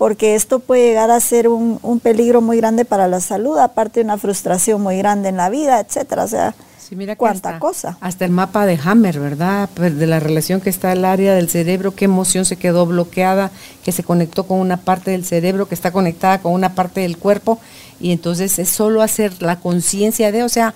[0.00, 4.04] porque esto puede llegar a ser un, peligro muy grande para la salud, aparte de
[4.04, 6.24] una frustración muy grande en la vida, etcétera.
[6.24, 6.54] O sea,
[6.92, 7.98] mira cuánta cosa.
[8.00, 9.68] Hasta el mapa de Hammer, ¿verdad?
[9.74, 13.50] Pues, de la relación que está el área del cerebro, qué emoción se quedó bloqueada,
[13.84, 17.18] que se conectó con una parte del cerebro, que está conectada con una parte del
[17.18, 17.60] cuerpo,
[18.00, 20.72] y entonces es solo hacer la conciencia de, o sea,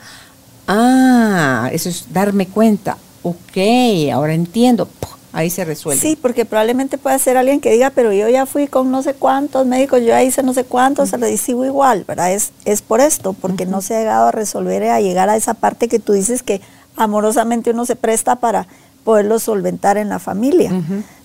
[0.68, 4.86] ah, eso es darme cuenta, ok, ahora entiendo
[5.34, 6.00] ahí se resuelve.
[6.00, 9.14] Sí, porque probablemente pueda ser alguien que diga, pero yo ya fui con no sé
[9.14, 12.32] cuántos médicos, yo ya hice no sé cuántos, se le sigo igual, ¿verdad?
[12.32, 15.54] Es, es por esto, porque no se ha llegado a resolver, a llegar a esa
[15.54, 16.60] parte que tú dices que
[16.96, 18.68] amorosamente uno se presta para
[19.02, 20.70] poderlo solventar en la familia.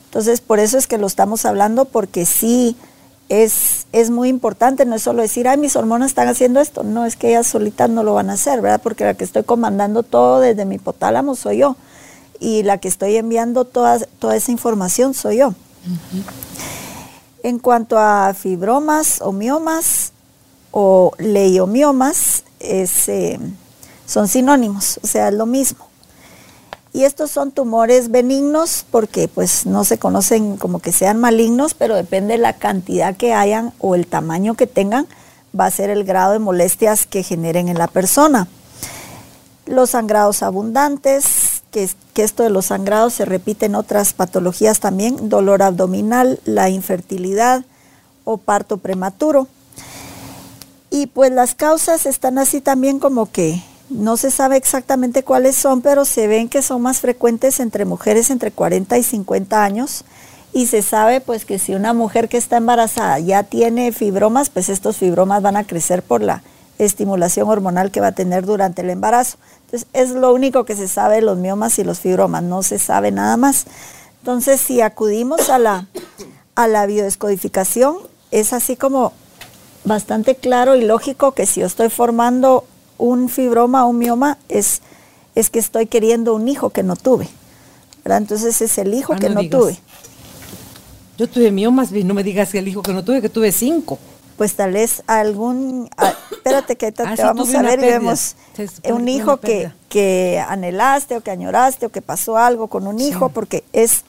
[0.06, 2.76] Entonces, por eso es que lo estamos hablando, porque sí
[3.30, 7.06] es, es muy importante, no es solo decir, ay, mis hormonas están haciendo esto, no,
[7.06, 8.82] es que ellas solitas no lo van a hacer, ¿verdad?
[8.82, 11.76] Porque la que estoy comandando todo desde mi hipotálamo soy yo
[12.40, 15.54] y la que estoy enviando toda, toda esa información soy yo.
[17.44, 20.12] En cuanto a fibromas o miomas
[20.72, 23.40] o leiomiomas, eh,
[24.06, 25.90] son sinónimos, o sea, es lo mismo.
[26.92, 31.96] Y estos son tumores benignos porque pues no se conocen como que sean malignos, pero
[31.96, 35.08] depende de la cantidad que hayan o el tamaño que tengan,
[35.58, 38.48] va a ser el grado de molestias que generen en la persona.
[39.68, 45.62] Los sangrados abundantes, que, esto de los sangrados se repite en otras patologías también, dolor
[45.62, 47.64] abdominal, la infertilidad
[48.24, 49.48] o parto prematuro.
[50.90, 55.82] Y pues las causas están así también como que no se sabe exactamente cuáles son,
[55.82, 60.04] pero se ven que son más frecuentes entre mujeres entre 40 y 50 años.
[60.52, 64.70] Y se sabe pues que si una mujer que está embarazada ya tiene fibromas, pues
[64.70, 66.42] estos fibromas van a crecer por la
[66.80, 69.38] estimulación hormonal que va a tener durante el embarazo.
[69.72, 72.80] Entonces, es lo único que se sabe de los miomas y los fibromas, no se
[72.80, 73.66] sabe nada más.
[74.22, 75.88] Entonces, si acudimos a la,
[76.56, 77.98] a la biodescodificación,
[78.32, 79.14] es así como
[79.84, 82.66] bastante claro y lógico que si yo estoy formando
[82.98, 84.82] un fibroma o un mioma, es,
[85.36, 87.30] es que estoy queriendo un hijo que no tuve.
[88.06, 89.78] Entonces es el hijo que no tuve.
[91.16, 94.00] Yo tuve miomas, no me digas que el hijo que no tuve, que tuve cinco
[94.40, 98.38] pues tal vez algún, ah, espérate que te, ah, vamos a ver y vemos
[98.90, 103.28] un hijo que, que anhelaste o que añoraste o que pasó algo con un hijo,
[103.28, 104.04] porque es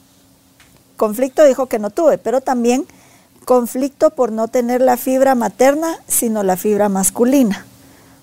[0.95, 2.85] conflicto dijo que no tuve, pero también
[3.43, 7.65] conflicto por no tener la fibra materna, sino la fibra masculina.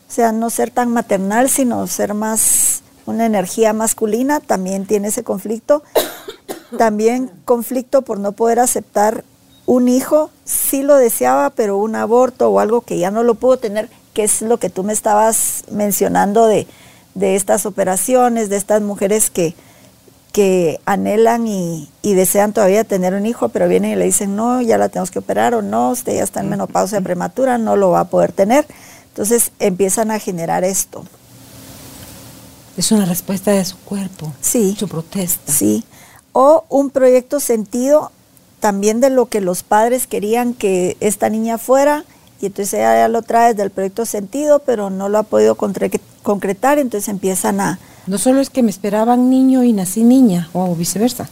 [0.09, 5.25] O sea, no ser tan maternal, sino ser más una energía masculina, también tiene ese
[5.25, 5.83] conflicto.
[6.79, 9.25] También conflicto por no poder aceptar
[9.69, 13.59] un hijo, sí lo deseaba, pero un aborto o algo que ya no lo pudo
[13.59, 16.67] tener, que es lo que tú me estabas mencionando de,
[17.15, 19.55] de estas operaciones, de estas mujeres que,
[20.33, 24.79] que anhelan y, desean todavía tener un hijo, pero vienen y le dicen, no, ya
[24.79, 28.01] la tenemos que operar o no, usted ya está en menopausia prematura, no lo va
[28.01, 28.67] a poder tener.
[29.09, 31.05] Entonces empiezan a generar esto.
[32.79, 35.53] Es una respuesta de su cuerpo, sí, su protesta.
[35.53, 35.85] Sí,
[36.33, 38.13] o un proyecto sentido
[38.61, 42.05] también de lo que los padres querían que esta niña fuera,
[42.41, 46.79] y entonces ella ya lo trae del proyecto sentido, pero no lo ha podido concretar,
[46.79, 51.29] entonces empiezan a, no solo es que me esperaban niño y nací niña, o viceversa.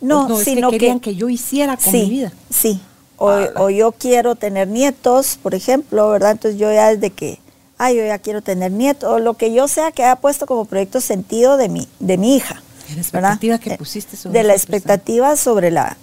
[0.00, 2.32] No, sino que querían que, yo hiciera con mi vida.
[2.48, 2.80] Sí,
[3.16, 6.30] o, yo quiero tener nietos, por ejemplo, ¿verdad?
[6.32, 7.38] Entonces yo ya desde que,
[7.76, 10.64] ay, yo ya quiero tener nietos, o lo que yo sea que haya puesto como
[10.64, 12.62] proyecto sentido de mi, de mi hija.
[12.88, 15.96] De la expectativa que eh, pusiste sobre De la expectativa sobre la...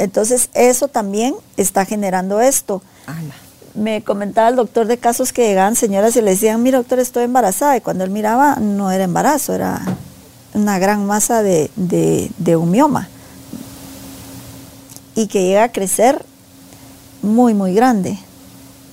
[0.00, 2.82] Entonces eso también está generando esto
[3.74, 7.24] me comentaba el doctor de casos que llegaban señoras y le decían, mira doctor, estoy
[7.24, 7.76] embarazada.
[7.76, 9.80] Y cuando él miraba, no era embarazo, era
[10.54, 13.08] una gran masa de, de, de humioma.
[15.14, 16.24] Y que llega a crecer
[17.22, 18.18] muy, muy grande.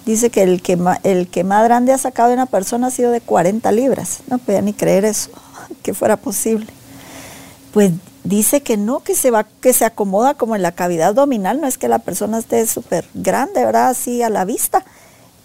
[0.06, 3.12] Dice que el que, el que más grande ha sacado de una persona ha sido
[3.12, 4.20] de 40 libras.
[4.30, 5.32] No podía ni creer eso,
[5.84, 6.68] que fuera posible.
[7.74, 7.92] Pues
[8.28, 11.68] dice que no, que se va, que se acomoda como en la cavidad abdominal, no
[11.68, 13.90] es que la persona esté súper grande, ¿verdad?
[13.90, 14.84] Así a la vista,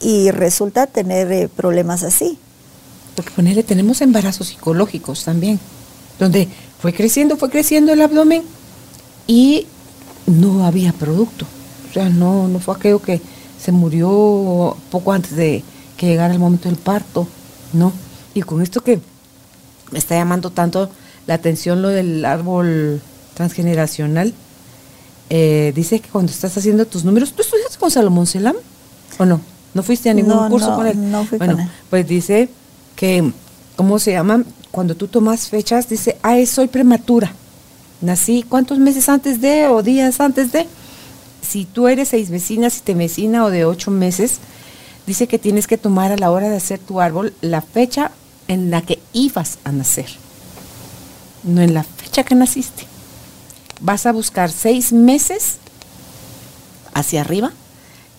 [0.01, 2.39] y resulta tener eh, problemas así.
[3.15, 5.61] Porque ponerle, tenemos embarazos psicológicos también,
[6.19, 6.49] donde
[6.81, 8.43] fue creciendo, fue creciendo el abdomen
[9.27, 9.67] y
[10.27, 11.47] no había producto.
[11.89, 13.21] O sea, no, no fue aquello que
[13.63, 15.63] se murió poco antes de
[15.97, 17.29] que llegara el momento del parto,
[17.73, 17.93] ¿no?
[18.35, 18.99] Y con esto que
[19.93, 20.91] me está llamando tanto
[21.27, 23.01] la atención lo del árbol
[23.35, 24.35] transgeneracional.
[25.31, 28.57] Eh, dice que cuando estás haciendo tus números, ¿tú estudias con Salomón Selam
[29.19, 29.41] o no?
[29.75, 31.11] ¿No fuiste a ningún curso con él?
[31.11, 31.71] No fui bueno, con él.
[31.89, 32.49] pues dice
[32.97, 33.33] que,
[33.77, 34.45] ¿cómo se llama?
[34.71, 37.33] Cuando tú tomas fechas, dice, ah, soy prematura.
[38.01, 40.67] Nací cuántos meses antes de o días antes de.
[41.41, 44.39] Si tú eres seis vecinas, siete vecina o de ocho meses,
[45.07, 48.11] dice que tienes que tomar a la hora de hacer tu árbol la fecha
[48.49, 50.07] en la que ibas a nacer
[51.43, 52.87] no en la fecha que naciste.
[53.81, 55.57] Vas a buscar seis meses
[56.95, 57.53] hacia arriba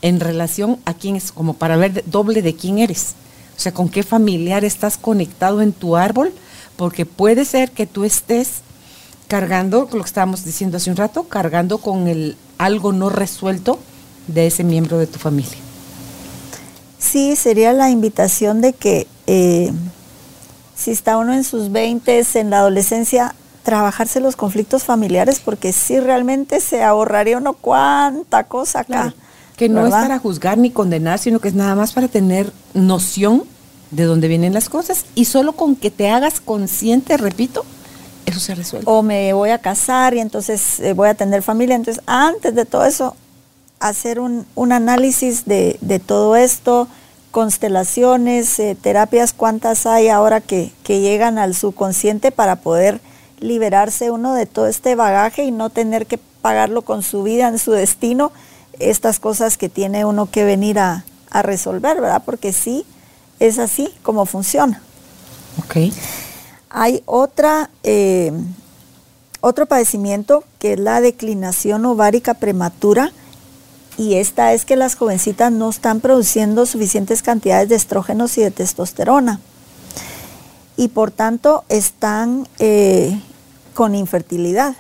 [0.02, 3.14] en relación a quién es, como para ver doble de quién eres.
[3.56, 6.34] O sea, con qué familiar estás conectado en tu árbol,
[6.76, 8.62] porque puede ser que tú estés
[9.28, 13.80] cargando, lo que estábamos diciendo hace un rato, cargando con el algo no resuelto
[14.28, 15.58] de ese miembro de tu familia.
[17.00, 19.72] Sí, sería la invitación de que eh,
[20.76, 26.00] si está uno en sus 20, en la adolescencia, trabajarse los conflictos familiares, porque sí
[26.00, 29.14] realmente se ahorraría uno cuánta cosa acá.
[29.56, 33.44] que no es para juzgar ni condenar, sino que es nada más para tener noción
[33.92, 37.64] de dónde vienen las cosas y solo con que te hagas consciente, repito,
[38.26, 38.86] eso se resuelve.
[38.90, 41.76] O me voy a casar y entonces eh, voy a tener familia.
[41.76, 43.16] Entonces, antes de todo eso,
[43.80, 46.88] hacer un, un análisis de, de todo esto,
[47.34, 53.02] constelaciones, eh, terapias, cuántas hay ahora que, llegan al subconsciente para poder
[53.40, 57.58] liberarse uno de todo este bagaje y no tener que pagarlo con su vida en
[57.58, 58.32] su destino,
[58.78, 62.22] estas cosas que tiene uno que venir a, resolver, ¿verdad?
[62.24, 62.86] Porque sí,
[63.40, 64.84] es así como funciona.
[65.58, 65.92] Ok.
[66.70, 68.32] Hay otra, eh,
[69.42, 73.12] otro padecimiento que es la declinación ovárica prematura,
[73.98, 78.52] y esta es que las jovencitas no están produciendo suficientes cantidades de estrógenos y de
[78.52, 79.40] testosterona
[80.76, 83.22] y por tanto están eh,
[83.74, 84.76] con infertilidad.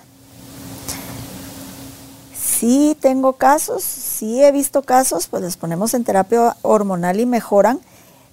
[2.36, 7.80] Sí tengo casos, sí he visto casos, pues les ponemos en terapia hormonal y mejoran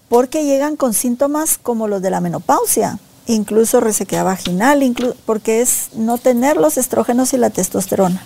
[0.08, 4.82] porque llegan con síntomas como los de la menopausia, incluso resequedad vaginal,
[5.26, 8.22] porque es no tener los estrógenos y la testosterona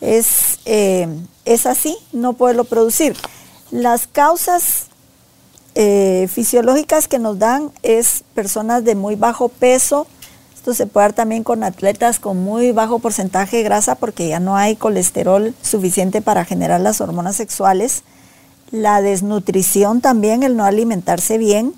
[0.00, 1.08] es, eh,
[1.44, 3.16] es así, no poderlo producir.
[3.70, 4.86] Las causas
[5.74, 10.06] eh, fisiológicas que nos dan es personas de muy bajo peso,
[10.54, 14.40] esto se puede dar también con atletas con muy bajo porcentaje de grasa porque ya
[14.40, 18.02] no hay colesterol suficiente para generar las hormonas sexuales.
[18.72, 21.72] La desnutrición también, el no alimentarse bien.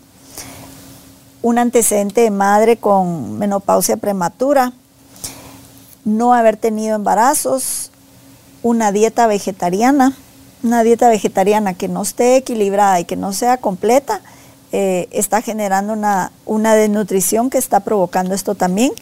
[1.43, 4.73] un antecedente de madre con menopausia prematura,
[6.05, 7.91] no haber tenido embarazos,
[8.63, 10.17] una dieta vegetariana,
[10.63, 14.21] una dieta vegetariana que no esté equilibrada y que no sea completa,
[14.71, 18.93] eh, está generando una, una desnutrición que está provocando esto también.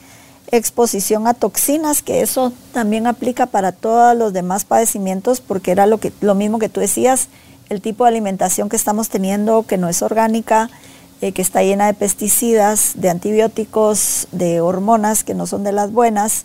[0.53, 5.99] Exposición a toxinas, que eso también aplica para todos los demás padecimientos, porque era lo,
[5.99, 7.29] que, lo mismo que tú decías,
[7.69, 10.71] el tipo de alimentación que estamos teniendo, que no es orgánica,
[11.21, 15.91] eh, que está llena de pesticidas, de antibióticos, de hormonas que no son de las
[15.91, 16.45] buenas,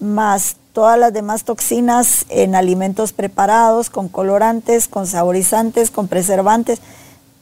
[0.00, 6.80] más todas las demás toxinas en alimentos preparados, con colorantes, con saborizantes, con preservantes.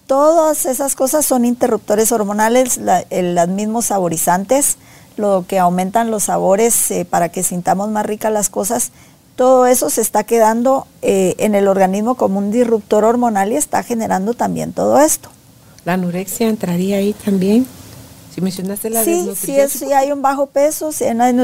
[0.06, 4.76] Todas esas cosas son interruptores hormonales, los mismos saborizantes,
[5.16, 8.92] lo que aumentan los sabores eh, para que sintamos más ricas las cosas.
[9.34, 13.82] Todo eso se está quedando eh, en el organismo como un disruptor hormonal y está
[13.82, 15.28] generando también todo esto.
[15.84, 17.66] ¿La anorexia entraría ahí también?
[18.32, 21.34] Si mencionaste la sí, sí, sí, hay un bajo peso, sí, hay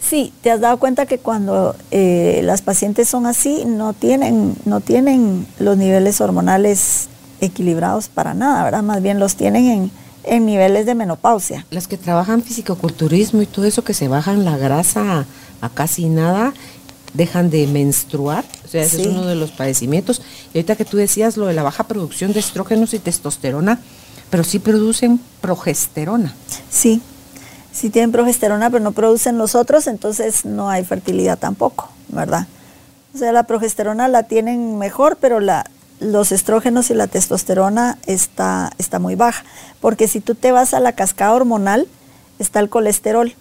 [0.00, 4.80] Sí, te has dado cuenta que cuando eh, las pacientes son así, no tienen, no
[4.80, 7.08] tienen los niveles hormonales
[7.40, 8.82] equilibrados para nada, ¿verdad?
[8.82, 9.90] Más bien los tienen en,
[10.24, 11.66] en niveles de menopausia.
[11.70, 15.26] Las que trabajan fisicoculturismo y todo eso que se bajan la grasa
[15.60, 16.52] a, casi nada,
[17.14, 20.22] dejan de menstruar, o sea, ese es uno de los padecimientos.
[20.52, 23.80] Y ahorita que tú decías lo de la baja producción de estrógenos y testosterona,
[24.30, 26.34] pero sí producen progesterona.
[26.70, 27.00] Sí,
[27.76, 32.46] si tienen progesterona pero no producen los otros, entonces no hay fertilidad tampoco, ¿verdad?
[33.14, 35.66] O sea, la progesterona la tienen mejor, pero la,
[36.00, 39.44] los estrógenos y la testosterona está, está muy baja.
[39.80, 41.86] Porque si tú te vas a la cascada hormonal,
[42.38, 43.34] está el colesterol.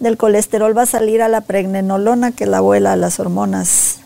[0.00, 3.98] Del colesterol va a salir a la pregnenolona, que es la abuela de las hormonas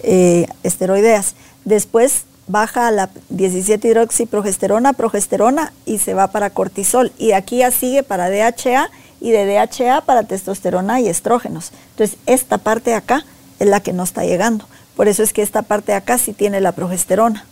[0.00, 1.34] eh, esteroideas.
[1.64, 7.12] Después baja a la 17 hidroxiprogesterona, progesterona y se va para cortisol.
[7.18, 11.70] Y aquí ya sigue para DHA y de DHA para testosterona y estrógenos.
[11.90, 13.24] Entonces, esta parte de acá
[13.60, 14.64] es la que no está llegando.
[14.96, 17.44] Por eso es que esta parte de acá sí tiene la progesterona.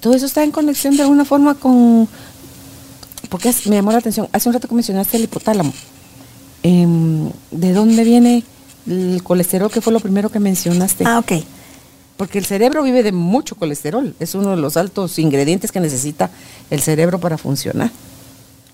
[0.00, 2.08] Todo eso está en conexión de alguna forma con...
[3.28, 5.72] Porque me llamó la atención, hace un rato que mencionaste el hipotálamo.
[6.62, 8.42] Em, ¿De dónde viene
[8.88, 11.04] el colesterol, que fue lo primero que mencionaste?
[11.06, 11.32] Ah, ok
[12.20, 16.28] porque el cerebro vive de mucho colesterol, es uno de los altos ingredientes que necesita
[16.68, 17.90] el cerebro para funcionar.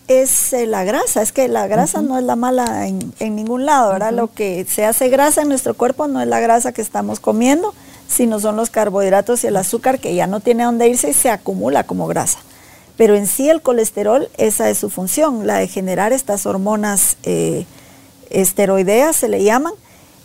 [0.08, 3.92] Es eh, la grasa, es que la grasa no es la mala en, ningún lado,
[3.92, 4.12] ¿verdad?
[4.12, 7.72] Lo que se hace grasa en nuestro cuerpo no es la grasa que estamos comiendo,
[8.08, 11.30] sino son los carbohidratos y el azúcar que ya no tiene dónde irse y se
[11.30, 12.40] acumula como grasa.
[12.96, 17.64] Pero en sí el colesterol, esa es su función, la de generar estas hormonas eh,
[18.28, 19.74] esteroideas, se le llaman,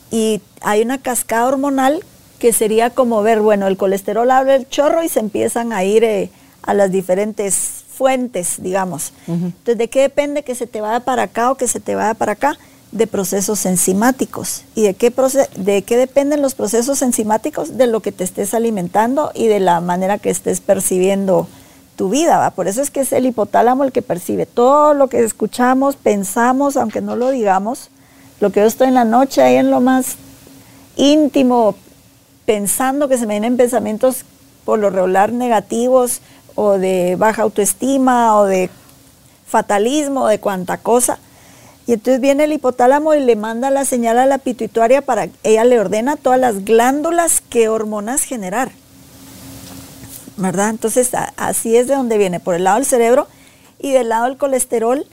[0.10, 2.04] y hay una cascada hormonal
[2.42, 6.04] que sería como ver, bueno, el colesterol abre el chorro y se empiezan a ir
[6.04, 6.32] eh,
[6.64, 9.14] a las diferentes fuentes, digamos.
[9.28, 12.16] Entonces, ¿de qué depende que se te vaya para acá o que se te vaya
[12.16, 12.58] para acá?
[12.92, 14.64] De procesos enzimáticos.
[14.74, 15.14] ¿Y de qué,
[15.56, 17.78] de qué dependen los procesos enzimáticos?
[17.78, 21.48] De lo que te estés alimentando y de la manera que estés percibiendo
[21.96, 22.40] tu vida.
[22.40, 22.50] ¿va?
[22.50, 26.76] Por eso es que es el hipotálamo el que percibe todo lo que escuchamos, pensamos,
[26.76, 27.92] aunque no lo digamos.
[28.40, 30.16] Lo que yo estoy en la noche ahí en lo más
[30.96, 31.76] íntimo,
[32.46, 34.26] pensando que se me vienen pensamientos
[34.66, 36.22] por lo regular negativos
[36.56, 38.70] o de baja autoestima o de
[39.48, 41.20] fatalismo o de cuanta cosa.
[41.88, 45.64] Y entonces viene el hipotálamo y le manda la señal a la pituitaria para ella
[45.64, 48.72] le ordena todas las glándulas qué hormonas generar.
[50.38, 50.70] ¿Verdad?
[50.70, 53.28] Entonces así es de donde viene, por el lado del cerebro
[53.80, 55.06] y del lado del colesterol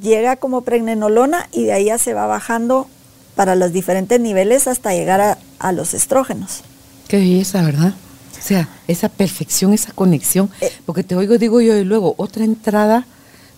[0.00, 2.88] llega como pregnenolona y de ahí ya se va bajando
[3.36, 6.62] para los diferentes niveles hasta llegar a, los estrógenos.
[7.06, 7.94] Qué belleza, ¿verdad?
[8.36, 10.72] O sea, esa perfección, esa conexión, eh.
[10.86, 13.06] porque te oigo, digo yo, y luego otra entrada,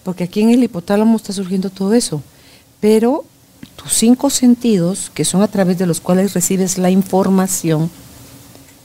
[0.03, 2.23] porque aquí en el hipotálamo está surgiendo todo eso,
[2.81, 3.25] pero
[3.77, 7.91] tus cinco sentidos, que son a través de los cuales recibes la información,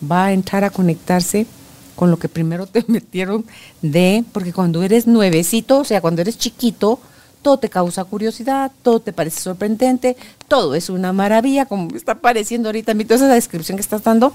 [0.10, 1.48] va a entrar a conectarse
[1.96, 3.46] con lo que primero te metieron
[3.82, 7.00] de, porque cuando eres nuevecito, o sea, cuando eres chiquito,
[7.44, 12.70] todo te causa curiosidad, todo te parece sorprendente, todo es una maravilla, como está pareciendo
[12.70, 14.34] ahorita a mí toda esa descripción que estás dando,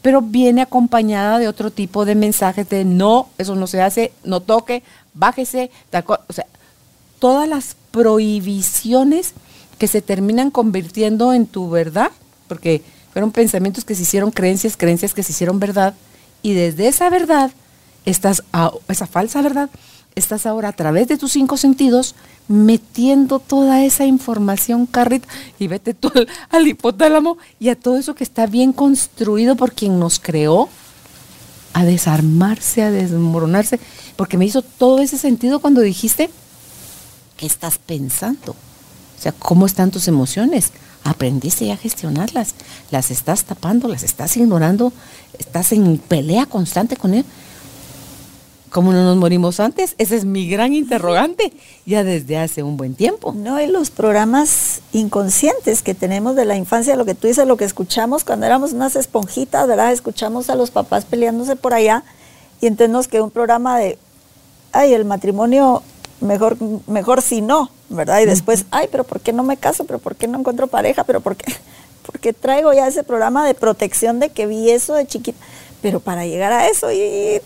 [0.00, 4.40] pero viene acompañada de otro tipo de mensajes de no, eso no se hace, no
[4.40, 4.82] toque,
[5.12, 6.46] bájese, o sea,
[7.18, 9.34] todas las prohibiciones
[9.78, 12.10] que se terminan convirtiendo en tu verdad,
[12.46, 12.82] porque
[13.12, 15.94] fueron pensamientos que se hicieron creencias, creencias que se hicieron verdad,
[16.42, 17.50] y desde esa verdad,
[18.04, 19.68] estás a, esa falsa verdad,
[20.18, 22.14] estás ahora a través de tus cinco sentidos
[22.48, 26.10] metiendo toda esa información, Carrita, y vete tú
[26.50, 30.68] al, hipotálamo y a todo eso que está bien construido por quien nos creó,
[31.74, 33.78] a desarmarse, a desmoronarse,
[34.16, 36.30] porque me hizo todo ese sentido cuando dijiste
[37.38, 38.52] ¿qué estás pensando?
[38.52, 40.72] O sea, ¿cómo están tus emociones?
[41.04, 42.54] Aprendiste ya a gestionarlas,
[42.90, 44.92] las estás tapando, las estás ignorando,
[45.38, 47.24] estás en pelea constante con él.
[48.70, 49.94] ¿Cómo no nos morimos antes?
[49.98, 51.52] Ese es mi gran interrogante,
[51.86, 53.32] ya desde hace un buen tiempo.
[53.32, 57.56] No, y los programas inconscientes que tenemos de la infancia, lo que tú dices, lo
[57.56, 59.92] que escuchamos cuando éramos unas esponjitas, ¿verdad?
[59.92, 62.04] Escuchamos a los papás peleándose por allá
[62.60, 63.98] y entonces nos quedó un programa de,
[64.72, 65.82] ay, el matrimonio
[66.20, 66.56] mejor,
[66.86, 68.20] mejor si no, ¿verdad?
[68.20, 69.84] Y después, ay, pero ¿por qué no me caso?
[69.84, 71.04] ¿Pero por qué no encuentro pareja?
[71.04, 71.52] ¿Pero por qué?
[72.06, 75.38] Porque traigo ya ese programa de protección de que vi eso de chiquita.
[75.82, 77.40] Pero para llegar a eso y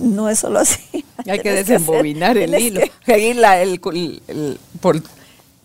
[0.00, 0.80] no es solo así.
[1.26, 4.96] Hay que desembobinar el hilo, seguir el, por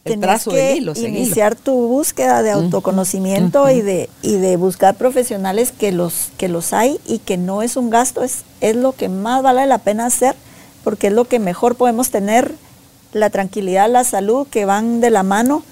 [0.06, 0.94] el trazo del hilo.
[0.96, 6.74] Iniciar tu búsqueda de autoconocimiento y, de, y de buscar profesionales que los, que los
[6.74, 10.06] hay y que no es un gasto, es, es lo que más vale la pena
[10.06, 10.36] hacer
[10.86, 12.54] porque es lo que mejor podemos tener,
[13.12, 15.64] la tranquilidad, la salud que van de la mano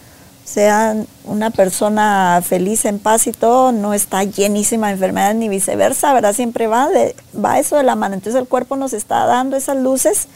[0.44, 6.14] sea una persona feliz, en paz y todo, no está llenísima de enfermedades ni viceversa,
[6.14, 6.34] ¿verdad?
[6.34, 8.16] Siempre va, de, va eso de la mano.
[8.16, 10.28] Entonces el cuerpo nos está dando esas luces,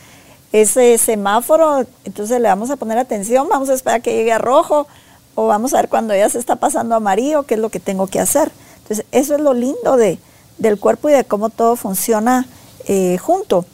[0.53, 4.88] ese semáforo, entonces le vamos a poner atención, vamos a esperar que llegue a rojo
[5.36, 7.80] o vamos a ver cuando ya se está pasando a amarillo, qué es lo que
[7.80, 8.51] tengo que hacer.
[8.82, 10.20] Entonces eso es lo lindo de,
[10.58, 12.47] del cuerpo y de cómo todo funciona
[12.86, 13.66] eh, junto.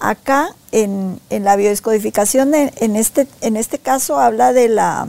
[0.00, 5.06] Acá en, en la biodescodificación, en, este, en este caso habla de la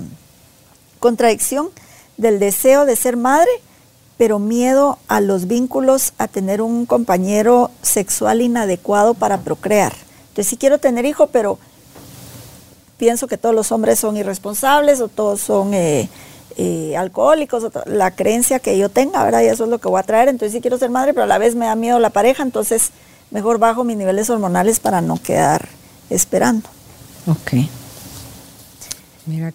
[1.06, 1.70] contradicción
[2.18, 3.52] del deseo de ser madre,
[4.18, 9.94] pero miedo a los vínculos, a tener un compañero sexual inadecuado para procrear.
[10.30, 11.60] Entonces sí quiero tener hijo, pero
[12.98, 16.10] pienso que todos los hombres son irresponsables o todos son eh,
[16.58, 19.44] eh, alcohólicos, la creencia que yo tenga, ¿verdad?
[19.44, 20.30] Y eso es lo que voy a traer.
[20.30, 22.90] Entonces sí quiero ser madre, pero a la vez me da miedo la pareja, entonces
[23.30, 25.68] mejor bajo mis niveles hormonales para no quedar
[26.10, 26.68] esperando.
[27.28, 27.85] Ok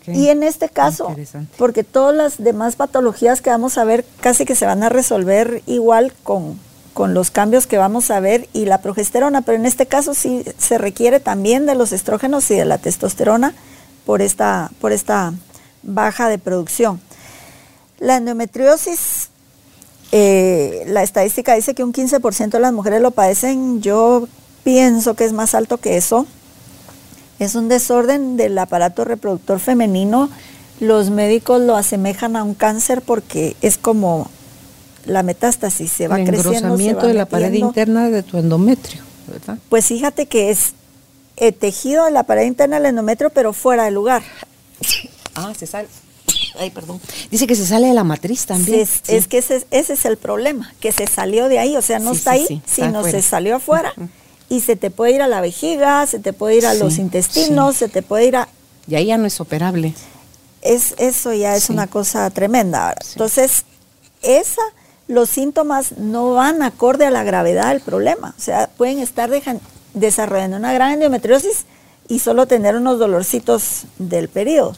[0.09, 1.15] y en este caso,
[1.57, 5.63] porque todas las demás patologías que vamos a ver casi que se van a resolver
[5.67, 6.59] igual con,
[6.93, 10.45] con los cambios que vamos a ver y la progesterona, pero en este caso sí
[10.59, 13.55] se requiere también de los estrógenos y de la testosterona
[14.07, 15.33] por esta, por esta
[15.83, 17.01] baja de producción.
[18.01, 19.29] La endometriosis,
[20.11, 24.27] eh, la estadística dice que un 15% de las mujeres lo padecen, yo
[24.65, 26.27] pienso que es más alto que eso
[27.41, 30.29] es un desorden del aparato reproductor femenino.
[30.79, 34.31] Los médicos lo asemejan a un cáncer porque es como
[35.07, 36.77] la metástasis, se va el creciendo.
[36.77, 39.59] Se de la pared interna de tu endometrio, ¿verdad?
[39.71, 40.75] Pues fíjate que es
[41.37, 44.23] el tejido de la pared interna del endometrio, pero fuera del lugar.
[45.35, 45.89] Ah, se sale.
[46.59, 47.01] Ay, perdón.
[47.31, 48.81] Dice que se sale de la matriz también.
[48.81, 52.33] Es, que ese, es el problema, que se salió de ahí, o sea, no está
[52.33, 53.95] ahí, sino se salió afuera
[54.51, 57.77] y se te puede ir a la vejiga, se te puede ir a los intestinos,
[57.77, 58.49] se te puede ir a...
[58.89, 59.95] Y ahí ya no es operable.
[60.61, 62.95] Es, eso ya es una cosa tremenda.
[63.13, 63.65] Entonces,
[64.23, 64.61] esa,
[65.07, 68.35] los síntomas no van acorde a la gravedad del problema.
[68.37, 69.31] O sea, pueden estar
[69.95, 71.65] desarrollando una gran endometriosis
[72.09, 74.75] y solo tener unos dolorcitos del periodo.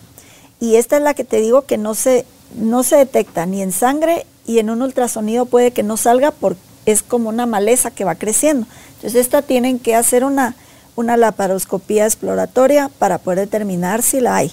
[0.60, 3.72] Y esta es la que te digo que no se, no se detecta ni en
[3.72, 8.04] sangre y en un ultrasonido puede que no salga porque es como una maleza que
[8.04, 8.66] va creciendo.
[8.96, 10.54] Entonces, esta tienen que hacer una,
[10.96, 14.52] una laparoscopía exploratoria para poder determinar si la hay.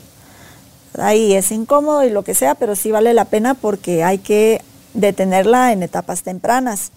[0.97, 4.61] Ahí es incómodo y lo que sea, pero sí vale la pena porque hay que
[4.93, 6.91] detenerla en etapas tempranas.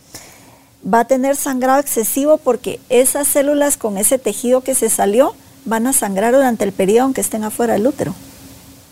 [0.82, 5.86] Va a tener sangrado excesivo porque esas células con ese tejido que se salió van
[5.86, 8.14] a sangrar durante el periodo aunque estén afuera del útero.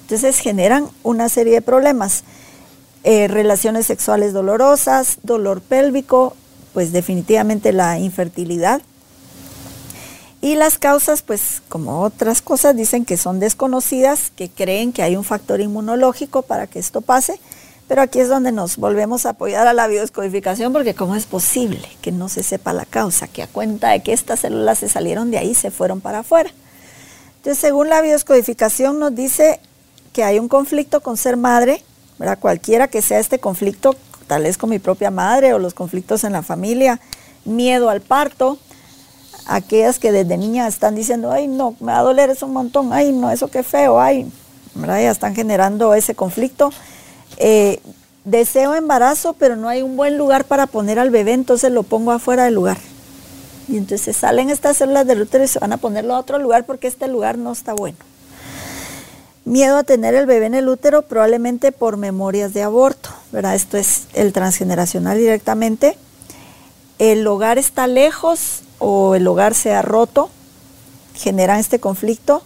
[0.03, 2.25] Entonces generan una serie de problemas.
[3.03, 6.37] Eh, relaciones sexuales dolorosas, dolor pélvico,
[6.75, 8.83] pues definitivamente la infertilidad.
[10.43, 15.17] Y las causas, pues como otras cosas, dicen que son desconocidas, que creen que hay
[15.17, 17.39] un factor inmunológico para que esto pase,
[17.89, 21.89] pero aquí es donde nos volvemos a apoyar a la biodescodificación, porque ¿cómo es posible
[22.01, 23.29] que no se sepa la causa?
[23.29, 26.51] Que a cuenta de que estas células se salieron de ahí, se fueron para afuera.
[27.37, 29.61] Entonces, según la biodescodificación nos dice
[30.13, 31.83] que hay un conflicto con ser madre,
[32.41, 33.97] Cualquiera que sea este conflicto,
[34.27, 37.01] tal vez con mi propia madre o los conflictos en la familia,
[37.47, 38.59] miedo al parto,
[39.47, 42.93] aquellas que desde niña están diciendo, ay, no, me va a doler eso un montón,
[42.93, 44.31] ay, no, eso qué feo, ay,
[44.75, 46.71] Ya están generando ese conflicto.
[47.39, 47.81] Eh,
[48.25, 52.13] deseo embarazo, pero no hay un buen lugar para poner al bebé, entonces lo pongo
[52.13, 52.77] afuera del lugar.
[53.67, 56.67] Y entonces salen estas células del útero y se van a ponerlo a otro lugar
[56.67, 57.97] porque este lugar no está bueno
[59.45, 63.55] miedo a tener el bebé en el útero probablemente por memorias de aborto, ¿verdad?
[63.55, 65.97] Esto es el transgeneracional directamente.
[66.99, 70.31] El hogar está lejos o el hogar se ha roto,
[71.15, 72.43] generan este conflicto.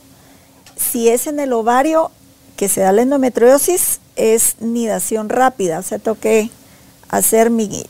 [0.76, 2.10] Si es en el ovario
[2.56, 6.50] que se da la endometriosis, es nidación rápida, o sea, tengo que
[7.08, 7.84] hacer mi,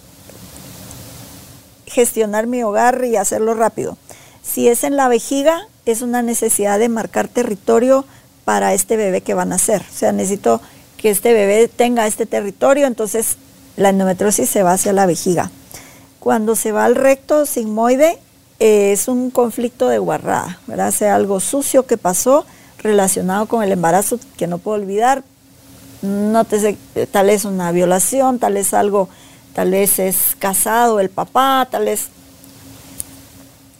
[1.86, 3.98] gestionar mi hogar y hacerlo rápido.
[4.42, 8.05] Si es en la vejiga, es una necesidad de marcar territorio
[8.45, 9.82] para este bebé que van a hacer.
[9.82, 10.61] O sea, necesito
[10.97, 13.36] que este bebé tenga este territorio, entonces
[13.76, 15.51] la endometriosis se va hacia la vejiga.
[16.20, 18.18] Cuando se va al recto sigmoide,
[18.61, 20.90] eh, es un conflicto de guarrada, ¿verdad?
[20.90, 22.47] Sea algo sucio que pasó
[22.78, 25.24] relacionado con el embarazo que no puedo olvidar.
[26.03, 26.76] No te sé,
[27.11, 29.09] tal vez una violación, tal vez algo,
[29.55, 32.09] tal vez es casado el papá, tal vez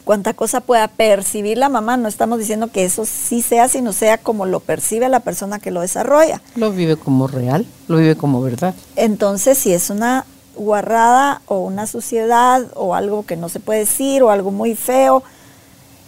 [0.05, 1.97] cuánta cosa pueda percibir la mamá.
[1.97, 5.71] No estamos diciendo que eso sí sea, sino sea como lo percibe la persona que
[5.71, 6.41] lo desarrolla.
[6.55, 8.73] Lo vive como real, lo vive como verdad.
[8.95, 10.25] Entonces, si es una
[10.55, 15.23] guarrada o una suciedad o algo que no se puede decir o algo muy feo,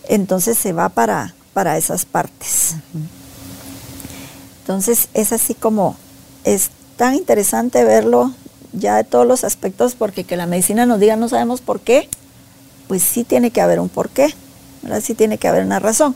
[0.07, 2.75] entonces se va para, para esas partes.
[4.61, 5.95] Entonces es así como
[6.43, 8.33] es tan interesante verlo
[8.73, 12.09] ya de todos los aspectos porque que la medicina nos diga no sabemos por qué,
[12.87, 14.33] pues sí tiene que haber un porqué,
[14.81, 15.01] ¿verdad?
[15.01, 16.15] sí tiene que haber una razón.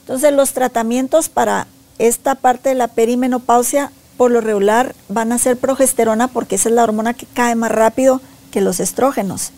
[0.00, 1.66] Entonces los tratamientos para
[1.98, 6.74] esta parte de la perimenopausia por lo regular van a ser progesterona porque esa es
[6.74, 9.52] la hormona que cae más rápido que los estrógenos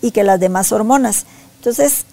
[0.00, 1.26] y que las demás hormonas.
[1.58, 2.04] Entonces,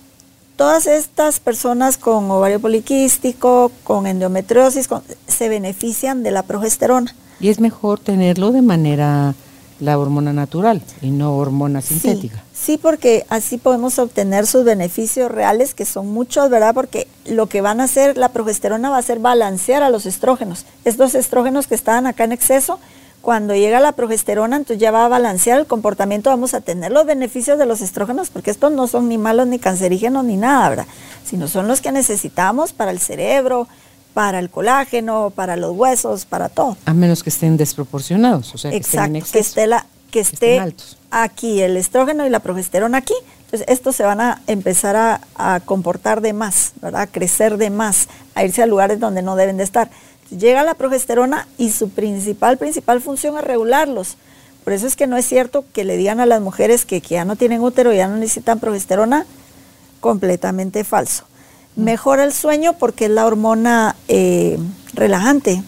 [0.56, 4.90] todas estas personas con ovario poliquístico, con endometriosis,
[5.28, 7.16] se benefician de la progesterona.
[7.40, 9.36] Y es mejor tenerlo de manera
[9.80, 12.44] la hormona natural y no hormona sintética.
[12.54, 16.74] Sí, porque así podemos obtener sus beneficios reales, que son muchos, ¿verdad?
[16.74, 20.66] Porque lo que van a hacer, la progesterona va a hacer balancear a los estrógenos.
[20.86, 22.80] Estos estrógenos que estaban acá en exceso,
[23.22, 27.06] cuando llega la progesterona, entonces ya va a balancear el comportamiento, vamos a tener los
[27.06, 30.86] beneficios de los estrógenos, porque estos no son ni malos ni cancerígenos ni nada, ¿verdad?
[31.26, 33.70] Sino son los que necesitamos para el cerebro,
[34.14, 36.78] para el colágeno, para los huesos, para todo.
[36.86, 40.62] A menos que estén desproporcionados, o sea, que estén que esté, la, que esté
[41.12, 43.16] aquí el estrógeno y la progesterona aquí.
[43.46, 47.02] Entonces, estos se van a empezar a, a, comportar de más, ¿verdad?
[47.02, 49.90] A crecer de más, a irse a lugares donde no deben de estar.
[50.30, 54.18] llega la progesterona y su principal, principal función es regularlos.
[54.64, 57.16] Por eso es que no es cierto que le digan a las mujeres que, que
[57.16, 59.26] ya no tienen útero y ya no necesitan progesterona,
[60.00, 61.26] completamente falso.
[61.76, 64.60] Mejora el sueño porque es la hormona eh,
[64.94, 65.64] relajante.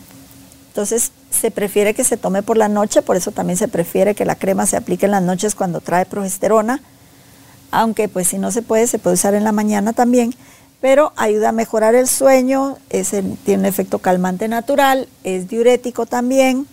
[0.67, 4.25] Entonces se prefiere que se tome por la noche, por eso también se prefiere que
[4.25, 6.81] la crema se aplique en las noches cuando trae progesterona.
[7.71, 10.35] Aunque pues si no se puede, se puede usar en la mañana también.
[10.79, 12.77] Pero ayuda a mejorar el sueño,
[13.43, 16.67] tiene un efecto calmante natural, es diurético también,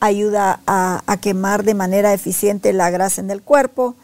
[0.00, 3.96] ayuda a quemar de manera eficiente la grasa en el cuerpo,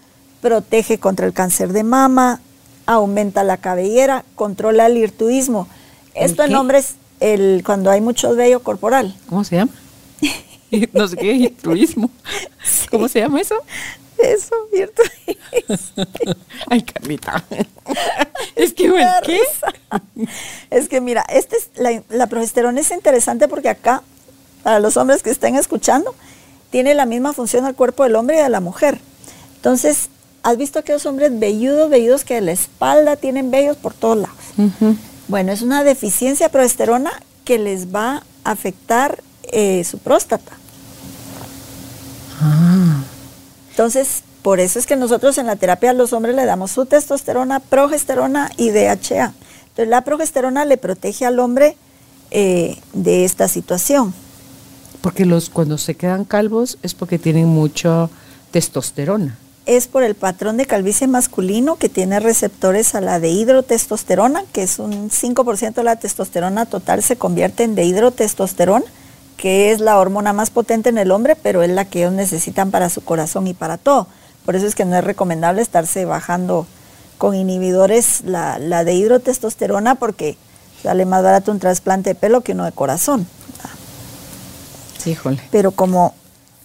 [0.42, 2.40] protege contra el cáncer de mama,
[2.87, 5.68] aumenta la cabellera, controla el hirtuismo.
[6.14, 9.16] Esto en hombres el, cuando hay mucho vello corporal.
[9.28, 9.72] ¿Cómo se llama?
[10.93, 12.11] no sé qué, hirtuismo.
[12.91, 13.57] ¿Cómo se llama eso?
[14.18, 16.05] Eso, hirtuismo.
[16.70, 17.45] Ay, Carlita.
[18.55, 19.41] es que, bueno, ¿qué?
[20.70, 24.03] Es que mira, este es, la, la progesterona es interesante porque acá,
[24.62, 26.14] para los hombres que estén escuchando,
[26.70, 28.99] tiene la misma función al cuerpo del hombre y de la mujer.
[29.57, 30.09] Entonces,
[30.45, 34.36] ¿Has visto aquellos hombres velludos, velludos que de la espalda tienen vellos por todos lados?
[35.26, 37.11] Bueno, es una deficiencia de progesterona
[37.47, 40.53] que les va a afectar eh, su próstata.
[42.42, 43.03] Ah.
[43.70, 46.84] Entonces, por eso es que nosotros en la terapia a los hombres le damos su
[46.84, 49.32] testosterona, progesterona y DHA.
[49.68, 51.78] Entonces, la progesterona le protege al hombre
[52.30, 54.12] eh, de esta situación.
[55.01, 58.11] Porque los cuando se quedan calvos es porque tienen mucha
[58.51, 64.62] testosterona es por el patrón de calvicie masculino que tiene receptores a la dehidrotestosterona, que
[64.62, 68.85] es un 5% de la testosterona total se convierte en dehidrotestosterona,
[69.37, 72.71] que es la hormona más potente en el hombre, pero es la que ellos necesitan
[72.71, 74.07] para su corazón y para todo.
[74.45, 76.67] Por eso es que no es recomendable estarse bajando
[77.17, 80.37] con inhibidores la, la dehidrotestosterona porque
[80.83, 83.27] sale más barato un trasplante de pelo que uno de corazón.
[85.07, 85.41] Híjole.
[85.51, 86.15] Pero como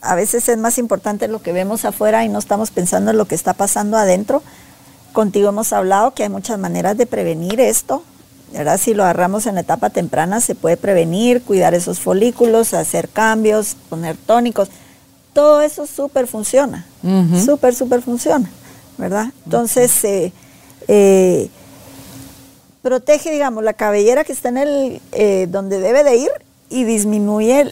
[0.02, 3.26] a veces es más importante lo que vemos afuera y no estamos pensando en lo
[3.26, 4.42] que está pasando adentro.
[5.14, 8.04] Contigo hemos hablado que hay muchas maneras de prevenir esto.
[8.54, 8.80] ¿verdad?
[8.80, 14.18] Si lo agarramos en etapa temprana se puede prevenir, cuidar esos folículos, hacer cambios, poner
[14.18, 14.70] tónicos.
[15.34, 16.86] Todo eso súper funciona,
[17.46, 18.50] súper, súper funciona,
[18.98, 19.28] ¿verdad?
[19.46, 20.34] Entonces, eh,
[20.88, 21.50] eh,
[22.82, 26.32] protege, digamos, la cabellera que está en el, eh, donde debe de ir
[26.70, 27.72] y disminuye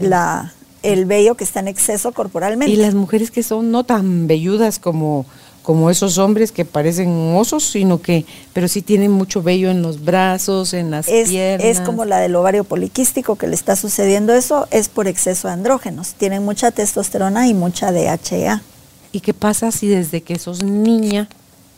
[0.00, 0.52] la,
[0.86, 2.72] el vello que está en exceso corporalmente.
[2.72, 5.26] Y las mujeres que son no tan velludas como,
[5.62, 10.04] como esos hombres que parecen osos, sino que, pero sí tienen mucho vello en los
[10.04, 11.64] brazos, en las piernas.
[11.64, 15.54] Es como la del ovario poliquístico que le está sucediendo eso, es por exceso de
[15.54, 16.14] andrógenos.
[16.14, 18.62] Tienen mucha testosterona y mucha DHEA.
[19.10, 21.28] ¿Y qué pasa si desde que sos niña,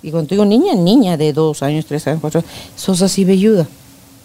[0.02, 2.44] y cuando digo niña, niña de dos años, tres años, cuatro,
[2.76, 3.66] sos así velluda?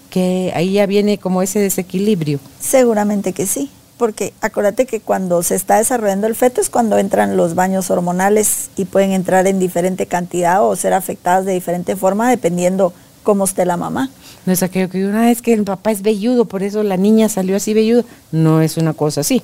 [0.09, 2.39] Que ahí ya viene como ese desequilibrio.
[2.59, 7.37] Seguramente que sí porque acuérdate que cuando se está desarrollando el feto es cuando entran
[7.37, 12.29] los baños hormonales y pueden entrar en diferente cantidad o ser afectadas de diferente forma
[12.29, 14.09] dependiendo cómo esté la mamá.
[14.45, 17.29] No es aquello que una vez que el papá es velludo, por eso la niña
[17.29, 18.03] salió así velludo.
[18.31, 19.41] No es una cosa así.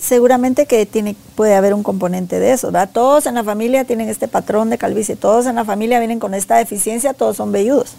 [0.00, 2.90] Seguramente que tiene, puede haber un componente de eso, ¿verdad?
[2.92, 6.34] Todos en la familia tienen este patrón de calvicie, todos en la familia vienen con
[6.34, 7.90] esta deficiencia, todos son velludos.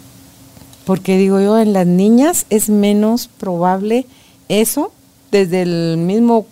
[0.84, 4.06] Porque digo yo, en las niñas es menos probable
[4.48, 4.92] eso
[5.34, 6.46] desde el mismo,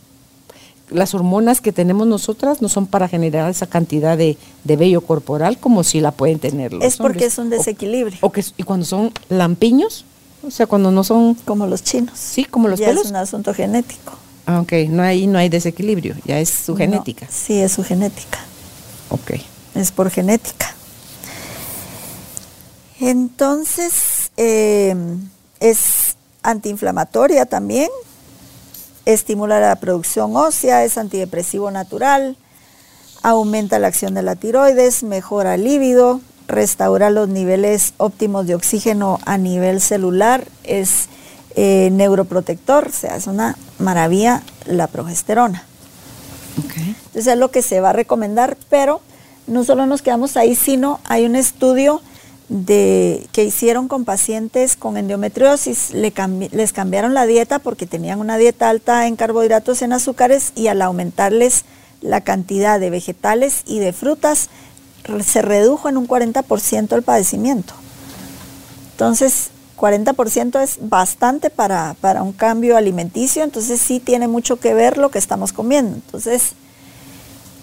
[0.91, 5.85] las hormonas que tenemos nosotras no son para generar esa cantidad de, vello corporal como
[5.85, 8.19] si la pueden tener los Es porque es un desequilibrio.
[8.23, 10.05] O, que, y cuando son lampiños,
[10.45, 11.35] o sea, cuando no son...
[11.45, 12.19] Como los chinos.
[12.19, 13.05] Sí, como los ya pelos.
[13.05, 14.15] es un asunto genético.
[14.47, 17.29] Ah, ok, no hay, no hay desequilibrio, ya es su genética.
[17.31, 18.41] Sí, es su genética.
[19.11, 19.35] Ok.
[19.77, 20.75] Es por genética.
[22.99, 24.97] Entonces, eh,
[25.61, 27.89] es antiinflamatoria también,
[29.05, 32.37] estimula la producción ósea, es antidepresivo natural,
[33.23, 39.19] aumenta la acción de la tiroides, mejora el líbido, restaura los niveles óptimos de oxígeno
[39.25, 41.09] a nivel celular, es
[41.55, 45.65] eh, neuroprotector, o sea, es una maravilla la progesterona.
[46.57, 49.01] Entonces es lo que se va a recomendar, pero
[49.47, 52.03] no solo nos quedamos ahí, sino hay un estudio
[52.53, 55.93] de, que hicieron con pacientes con endometriosis.
[55.93, 60.83] les cambiaron la dieta porque tenían una dieta alta en carbohidratos en azúcares y al
[60.83, 61.65] aumentarles
[62.03, 64.51] la cantidad de vegetales y de frutas,
[65.25, 67.75] se redujo en un 40% el padecimiento.
[68.93, 74.99] Entonces, 40% es bastante para, para un cambio alimenticio, entonces sí tiene mucho que ver
[74.99, 75.95] lo que estamos comiendo.
[75.95, 76.55] Entonces,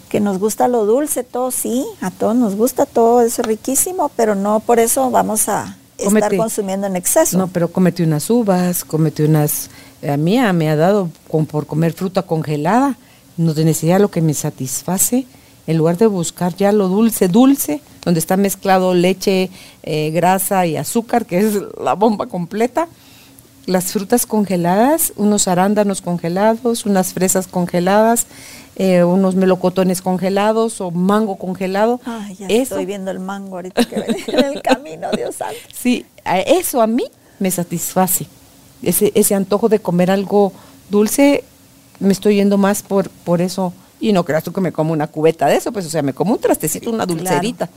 [0.10, 4.36] que nos gusta lo dulce, todo sí, a todos nos gusta, todo es riquísimo, pero
[4.36, 7.38] no por eso vamos a estar consumiendo en exceso.
[7.38, 9.70] No, pero comete unas uvas, comete unas...
[10.08, 11.10] A mí me ha dado
[11.52, 12.98] por comer fruta congelada,
[13.38, 15.26] no te necesidad lo que me satisface,
[15.68, 19.50] en lugar de buscar ya lo dulce, dulce, donde está mezclado leche,
[19.84, 22.88] eh, grasa y azúcar, que es la bomba completa,
[23.70, 28.26] las frutas congeladas, unos arándanos congelados, unas fresas congeladas,
[28.76, 32.02] eh, unos melocotones congelados o mango congelado.
[32.04, 35.56] Ay, ya estoy viendo el mango ahorita que ven en el camino, Dios santo.
[35.74, 37.06] Sí, eso a mí
[37.38, 38.26] me satisface.
[38.82, 40.52] Ese, ese antojo de comer algo
[40.90, 41.44] dulce,
[42.00, 43.72] me estoy yendo más por, por eso.
[44.00, 46.14] Y no creas tú que me como una cubeta de eso, pues, o sea, me
[46.14, 47.70] como un trastecito, una dulcerita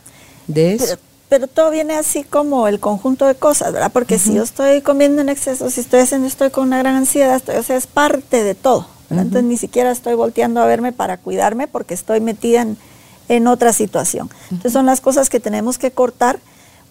[0.46, 0.86] de eso.
[0.86, 3.90] Pero, todo viene así como el conjunto de cosas, ¿verdad?
[3.92, 7.42] Porque si yo estoy comiendo en exceso, si estoy haciendo, estoy con una gran ansiedad,
[7.56, 8.86] o sea, es parte de todo.
[9.10, 12.66] Entonces ni siquiera estoy volteando a verme para cuidarme porque estoy metida
[13.28, 14.30] en, otra situación.
[14.44, 16.38] Entonces son las cosas que tenemos que cortar.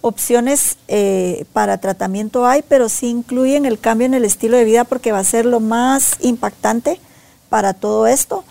[0.00, 4.82] Opciones eh, para tratamiento hay, pero sí incluyen el cambio en el estilo de vida
[4.82, 6.98] porque va a ser lo más impactante
[7.48, 8.42] para todo esto,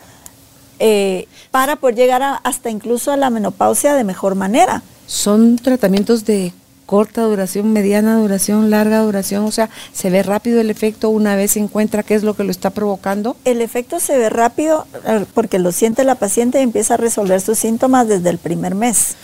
[0.80, 4.84] eh, para poder llegar hasta incluso a la menopausia de mejor manera.
[5.12, 6.53] Son tratamientos de
[6.86, 11.51] corta duración, mediana duración, larga duración, o sea, se ve rápido el efecto una vez
[11.51, 13.36] se encuentra qué es lo que lo está provocando.
[13.43, 17.41] El efecto se ve rápido eh, porque lo siente la paciente y empieza a resolver
[17.41, 19.16] sus síntomas desde el primer mes.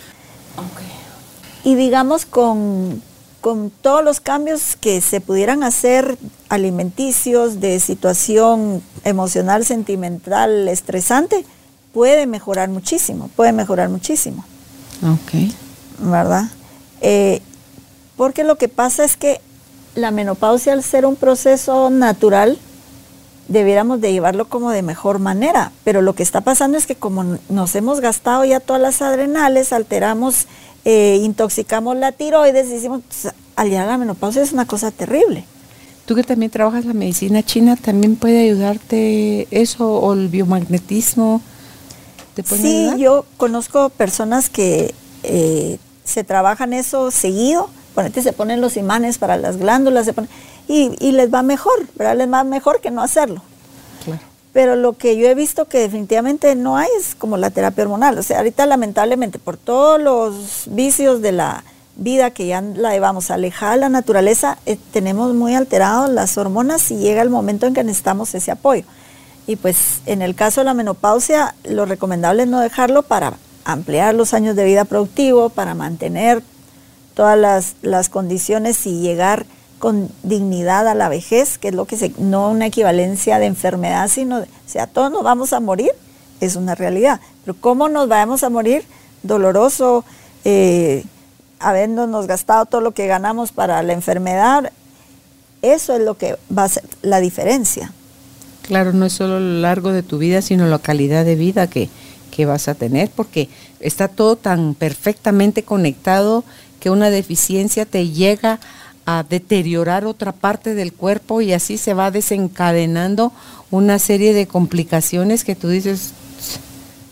[1.64, 3.02] Y digamos con,
[3.40, 6.18] con todos los cambios que se pudieran hacer
[6.50, 11.46] alimenticios, de situación emocional, sentimental, estresante,
[11.94, 14.44] puede mejorar muchísimo, puede mejorar muchísimo.
[15.02, 15.67] Ok.
[15.98, 16.44] ¿Verdad?
[17.00, 17.40] Eh,
[18.16, 19.40] porque lo que pasa es que
[19.94, 22.58] la menopausia al ser un proceso natural,
[23.48, 27.38] debiéramos de llevarlo como de mejor manera, pero lo que está pasando es que como
[27.48, 30.46] nos hemos gastado ya todas las adrenales, alteramos,
[30.84, 35.44] eh, intoxicamos la tiroides, decimos, pues, al llegar a la menopausia es una cosa terrible.
[36.06, 41.42] Tú que también trabajas la medicina china, ¿también puede ayudarte eso o el biomagnetismo?
[42.34, 45.78] ¿Te sí, yo conozco personas que eh,
[46.08, 47.68] se trabajan eso seguido
[48.22, 50.14] se ponen los imanes para las glándulas, se
[50.68, 52.16] y, les va mejor, ¿verdad?
[52.16, 53.42] Les va mejor que no hacerlo.
[54.52, 58.18] Pero lo que yo he visto que definitivamente no hay es como la terapia hormonal.
[58.18, 61.64] O sea, ahorita lamentablemente por todos los vicios de la
[61.96, 66.90] vida que ya la llevamos alejada de la naturaleza, eh, tenemos muy alteradas las hormonas
[66.90, 68.84] y llega el momento en que necesitamos ese apoyo.
[69.46, 73.34] Y pues en el caso de la menopausia, lo recomendable es no dejarlo para
[73.68, 76.42] ampliar los años de vida productivo, para mantener
[77.12, 79.44] todas las, condiciones y llegar
[79.78, 84.08] con dignidad a la vejez, que es lo que se, no una equivalencia de enfermedad,
[84.08, 85.90] sino, o sea, todos nos vamos a morir,
[86.40, 87.20] es una realidad.
[87.44, 88.84] Pero ¿cómo nos vamos a morir?
[89.22, 90.04] Doloroso,
[90.44, 91.04] eh,
[91.60, 94.72] habiéndonos gastado todo lo que ganamos para la enfermedad,
[95.60, 97.92] eso es lo que va a ser la diferencia.
[98.62, 101.90] Claro, no es solo lo largo de tu vida, sino la calidad de vida que,
[102.38, 103.48] que vas a tener, porque
[103.80, 106.44] está todo tan perfectamente conectado
[106.78, 108.60] que una deficiencia te llega
[109.06, 113.32] a deteriorar otra parte del cuerpo y así se va desencadenando
[113.72, 116.12] una serie de complicaciones que tú dices,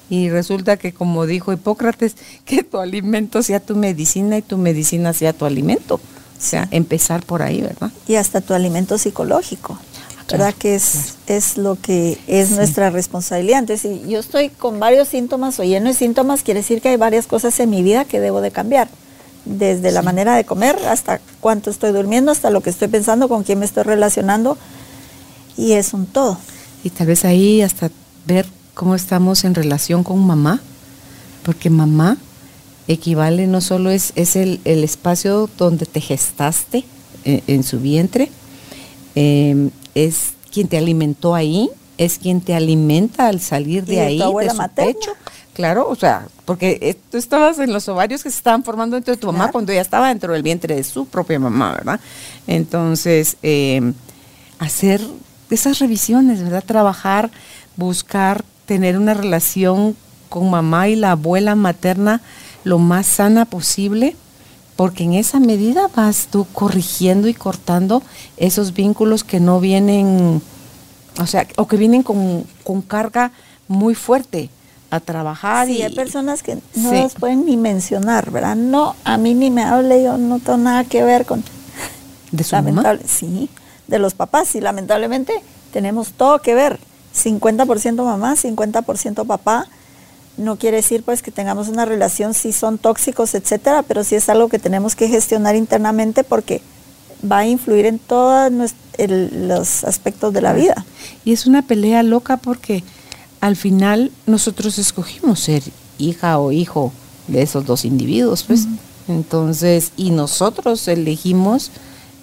[0.08, 2.14] y resulta que como dijo Hipócrates,
[2.44, 5.96] que tu alimento sea tu medicina y tu medicina sea tu alimento.
[5.96, 6.00] O
[6.38, 7.90] sea, empezar por ahí, ¿verdad?
[8.06, 9.76] Y hasta tu alimento psicológico.
[10.28, 10.54] ¿Verdad?
[10.58, 13.60] que es, es lo que es nuestra responsabilidad.
[13.60, 16.96] Entonces, si yo estoy con varios síntomas o lleno de síntomas, quiere decir que hay
[16.96, 18.88] varias cosas en mi vida que debo de cambiar
[19.46, 23.44] desde la manera de comer hasta cuánto estoy durmiendo, hasta lo que estoy pensando, con
[23.44, 24.58] quién me estoy relacionando,
[25.56, 26.36] y es un todo.
[26.84, 27.90] Y tal vez ahí hasta
[28.26, 30.60] ver cómo estamos en relación con mamá,
[31.44, 32.18] porque mamá
[32.88, 36.84] equivale no solo es, es el, espacio donde te gestaste
[37.24, 38.30] eh, en, su vientre,
[39.14, 44.50] em, es quien te alimentó ahí, es quien te alimenta al salir de, ahí, de
[44.50, 45.12] su pecho.
[45.54, 49.20] Claro, o sea, porque tú estabas en los ovarios que se estaban formando dentro de
[49.20, 51.98] tu mamá cuando ella estaba dentro del vientre de su propia mamá, ¿verdad?
[52.46, 53.94] Entonces, em,
[54.58, 55.00] hacer
[55.48, 56.62] esas revisiones, ¿verdad?
[56.62, 57.30] Trabajar,
[57.76, 59.96] buscar tener una relación
[60.28, 62.20] con mamá y la abuela materna
[62.64, 64.14] lo más sana posible,
[64.76, 68.02] porque en esa medida vas tú corrigiendo y cortando
[68.36, 70.40] esos vínculos que no vienen,
[71.18, 73.32] o sea, o que vienen con, con carga
[73.68, 74.50] muy fuerte
[74.90, 75.68] a trabajar.
[75.68, 78.56] y hay personas que no los pueden ni mencionar, ¿verdad?
[78.56, 81.42] No, a mí ni me hable, yo no tengo nada que ver con...
[82.30, 82.98] ¿De su mamá?
[83.06, 83.48] Sí,
[83.86, 86.78] de los papás, y lamentablemente tenemos todo que ver.
[87.14, 89.66] 50% mamá, 50% papá.
[90.36, 94.28] No quiere decir pues que tengamos una relación si son tóxicos, etcétera, pero sí es
[94.28, 96.60] algo que tenemos que gestionar internamente porque
[97.30, 98.52] va a influir en todos
[98.98, 100.84] los aspectos de la vida.
[101.24, 102.84] Y es una pelea loca porque
[103.40, 105.62] al final nosotros escogimos ser
[105.98, 106.92] hija o hijo
[107.28, 108.66] de esos dos individuos, pues.
[109.08, 111.70] Entonces, y nosotros elegimos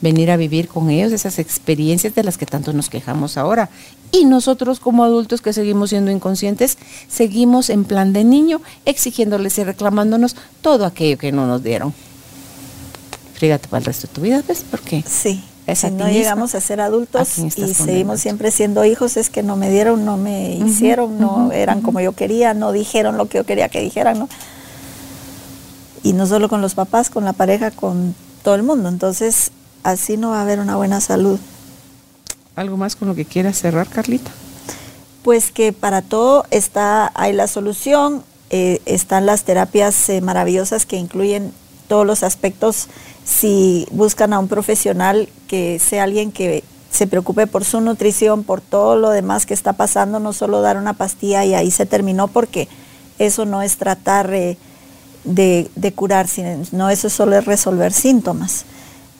[0.04, 3.72] venir a vivir con ellos esas experiencias de las que tanto nos quejamos ahora.
[4.12, 6.78] Y nosotros como adultos que seguimos siendo inconscientes,
[7.08, 11.92] seguimos en plan de niño, exigiéndoles y reclamándonos todo aquello que no nos dieron.
[13.34, 14.64] Fíjate para el resto de tu vida, ¿ves?
[14.70, 15.04] ¿Por qué?
[15.08, 15.44] Sí
[15.76, 19.70] si no llegamos a ser adultos y seguimos siempre siendo hijos, es que no me
[19.70, 23.70] dieron, no me hicieron, no eran como yo quería, no dijeron lo que yo quería
[23.70, 24.30] que dijeran, ¿no?
[26.04, 28.90] Y no solo con los papás, con la pareja, con todo el mundo.
[28.90, 29.52] Entonces,
[29.84, 31.40] así no va a haber una buena salud.
[32.56, 34.32] ¿Algo más con lo que quieras cerrar, Carlita?
[35.24, 40.98] Pues que para todo está, hay la solución, eh, están las terapias eh, maravillosas que
[40.98, 41.54] incluyen
[41.88, 42.88] todos los aspectos
[43.26, 48.62] si buscan a un profesional que sea alguien que se preocupe por su nutrición, por
[48.62, 52.28] todo lo demás que está pasando, no solo dar una pastilla y ahí se terminó,
[52.28, 52.68] porque
[53.18, 54.58] eso no es tratar de,
[55.24, 58.66] de curar, sino eso solo es resolver síntomas.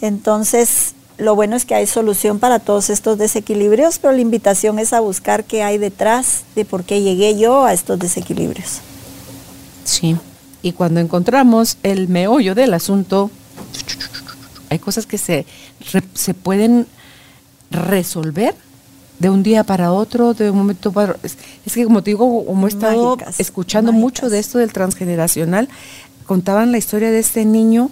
[0.04, 4.92] Entonces, lo bueno es que hay solución para todos estos desequilibrios, pero la invitación es
[4.92, 8.80] a buscar qué hay detrás de por qué llegué yo a estos desequilibrios.
[9.86, 10.18] Sí,
[10.62, 13.32] y cuando encontramos el meollo del asunto,
[14.70, 15.46] hay cosas que se,
[16.14, 16.86] se pueden
[17.72, 18.56] resolver
[19.20, 22.46] de un día para otro, de un momento para es, es que como te digo,
[22.46, 25.70] como he estado escuchando mucho de esto del transgeneracional,
[26.26, 27.90] contaban la historia de este niño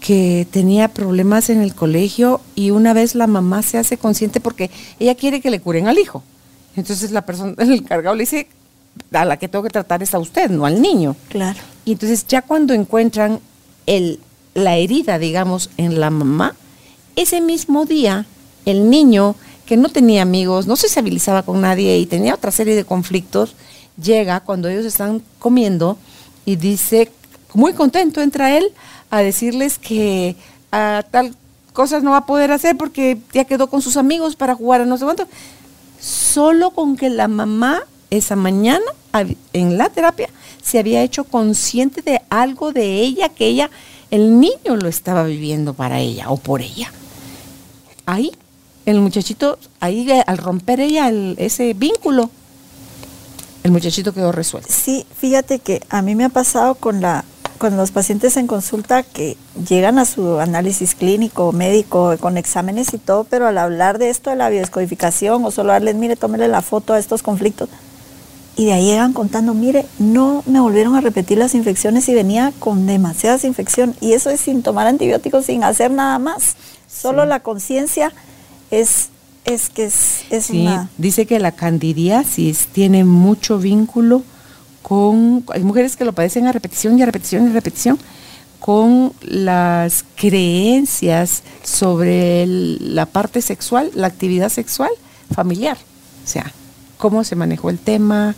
[0.00, 4.70] que tenía problemas en el colegio y una vez la mamá se hace consciente porque
[4.98, 6.22] ella quiere que le curen al hijo.
[6.76, 8.48] Entonces la persona, el encargado le dice,
[9.12, 11.16] a la que tengo que tratar es a usted, no al niño.
[11.28, 11.58] Claro.
[11.84, 13.40] Y entonces ya cuando encuentran
[13.86, 14.20] el
[14.54, 16.54] la herida, digamos, en la mamá,
[17.16, 18.26] ese mismo día
[18.64, 19.36] el niño
[19.66, 23.54] que no tenía amigos, no se sociabilizaba con nadie y tenía otra serie de conflictos,
[24.02, 25.96] llega cuando ellos están comiendo
[26.44, 27.10] y dice,
[27.54, 28.72] muy contento, entra él
[29.10, 30.36] a decirles que
[30.72, 31.34] a tal
[31.72, 34.86] cosas no va a poder hacer porque ya quedó con sus amigos para jugar a
[34.86, 35.26] no sé cuánto.
[36.00, 38.84] Solo con que la mamá esa mañana
[39.52, 40.28] en la terapia
[40.62, 43.70] se había hecho consciente de algo de ella que ella
[44.10, 46.92] el niño lo estaba viviendo para ella o por ella.
[48.06, 48.32] Ahí,
[48.86, 52.30] el muchachito, ahí al romper ella ese vínculo,
[53.62, 54.68] el muchachito quedó resuelto.
[54.72, 57.24] Sí, fíjate que a mí me ha pasado con la
[57.60, 59.36] con los pacientes en consulta que
[59.68, 64.30] llegan a su análisis clínico, médico, con exámenes y todo, pero al hablar de esto
[64.30, 67.68] de la biodescodificación o solo darles, mire, tómele la foto a estos conflictos,
[68.56, 72.54] y de ahí llegan contando, mire, no me volvieron a repetir las infecciones y venía
[72.58, 76.56] con demasiadas infecciones, y eso es sin tomar antibióticos, sin hacer nada más.
[76.90, 78.10] Solo la conciencia
[78.70, 79.10] es,
[79.44, 84.22] es que es, es sí, Dice que la candidiasis tiene mucho vínculo
[84.82, 87.98] con, hay mujeres que lo padecen a repetición y a repetición y a repetición,
[88.58, 94.90] con las creencias sobre la parte sexual, la actividad sexual
[95.34, 95.78] familiar.
[96.24, 96.52] O sea,
[96.98, 98.34] cómo se manejó el tema.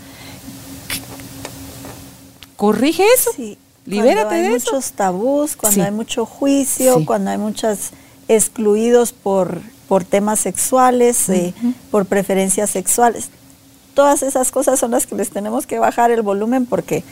[2.56, 3.30] Corrige eso.
[3.34, 3.58] Sí.
[3.84, 7.90] Libérate hay de muchos tabús, cuando hay mucho juicio, cuando hay muchos
[8.28, 11.52] excluidos por, por temas sexuales, eh,
[11.90, 13.28] por preferencias sexuales
[13.94, 17.04] todas esas cosas son las que les tenemos que bajar el volumen porque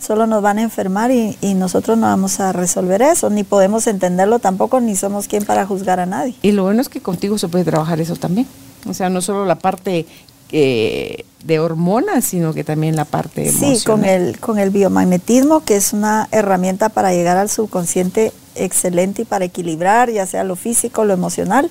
[0.00, 4.38] solo nos van a enfermar y, nosotros no vamos a resolver eso, ni podemos entenderlo
[4.38, 6.34] tampoco, ni somos quien para juzgar a nadie.
[6.42, 8.46] Y lo bueno es que contigo se puede trabajar eso también.
[8.88, 10.06] O sea, no solo la parte
[10.52, 13.76] eh, de hormonas, sino que también la parte emocional.
[13.76, 19.22] Sí, con el, con el biomagnetismo, que es una herramienta para llegar al subconsciente excelente
[19.22, 21.70] y para equilibrar, ya sea lo físico, lo emocional.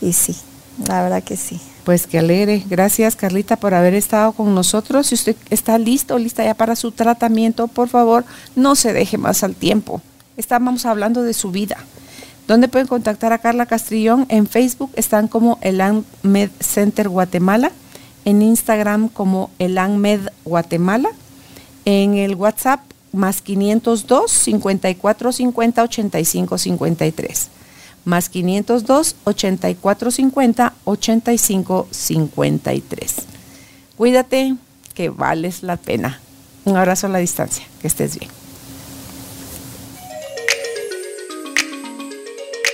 [0.00, 0.36] Y sí,
[0.88, 1.60] la verdad que sí.
[1.84, 2.62] Pues que alegre.
[2.68, 5.08] Gracias Carlita por haber estado con nosotros.
[5.08, 8.24] Si usted está listo lista ya para su tratamiento, por favor,
[8.54, 10.00] no se deje más al tiempo.
[10.36, 11.78] Estábamos hablando de su vida.
[12.46, 14.26] ¿Dónde pueden contactar a Carla Castrillón?
[14.28, 15.80] En Facebook están como el
[16.22, 17.72] Med Center Guatemala,
[18.24, 21.08] en Instagram como el Med Guatemala,
[21.84, 22.80] en el WhatsApp
[23.12, 27.61] más 502 54 50 85 53
[28.04, 33.14] más 502 8450 8553.
[33.96, 34.56] Cuídate,
[34.94, 36.20] que vales la pena.
[36.64, 38.30] Un abrazo a la distancia, que estés bien.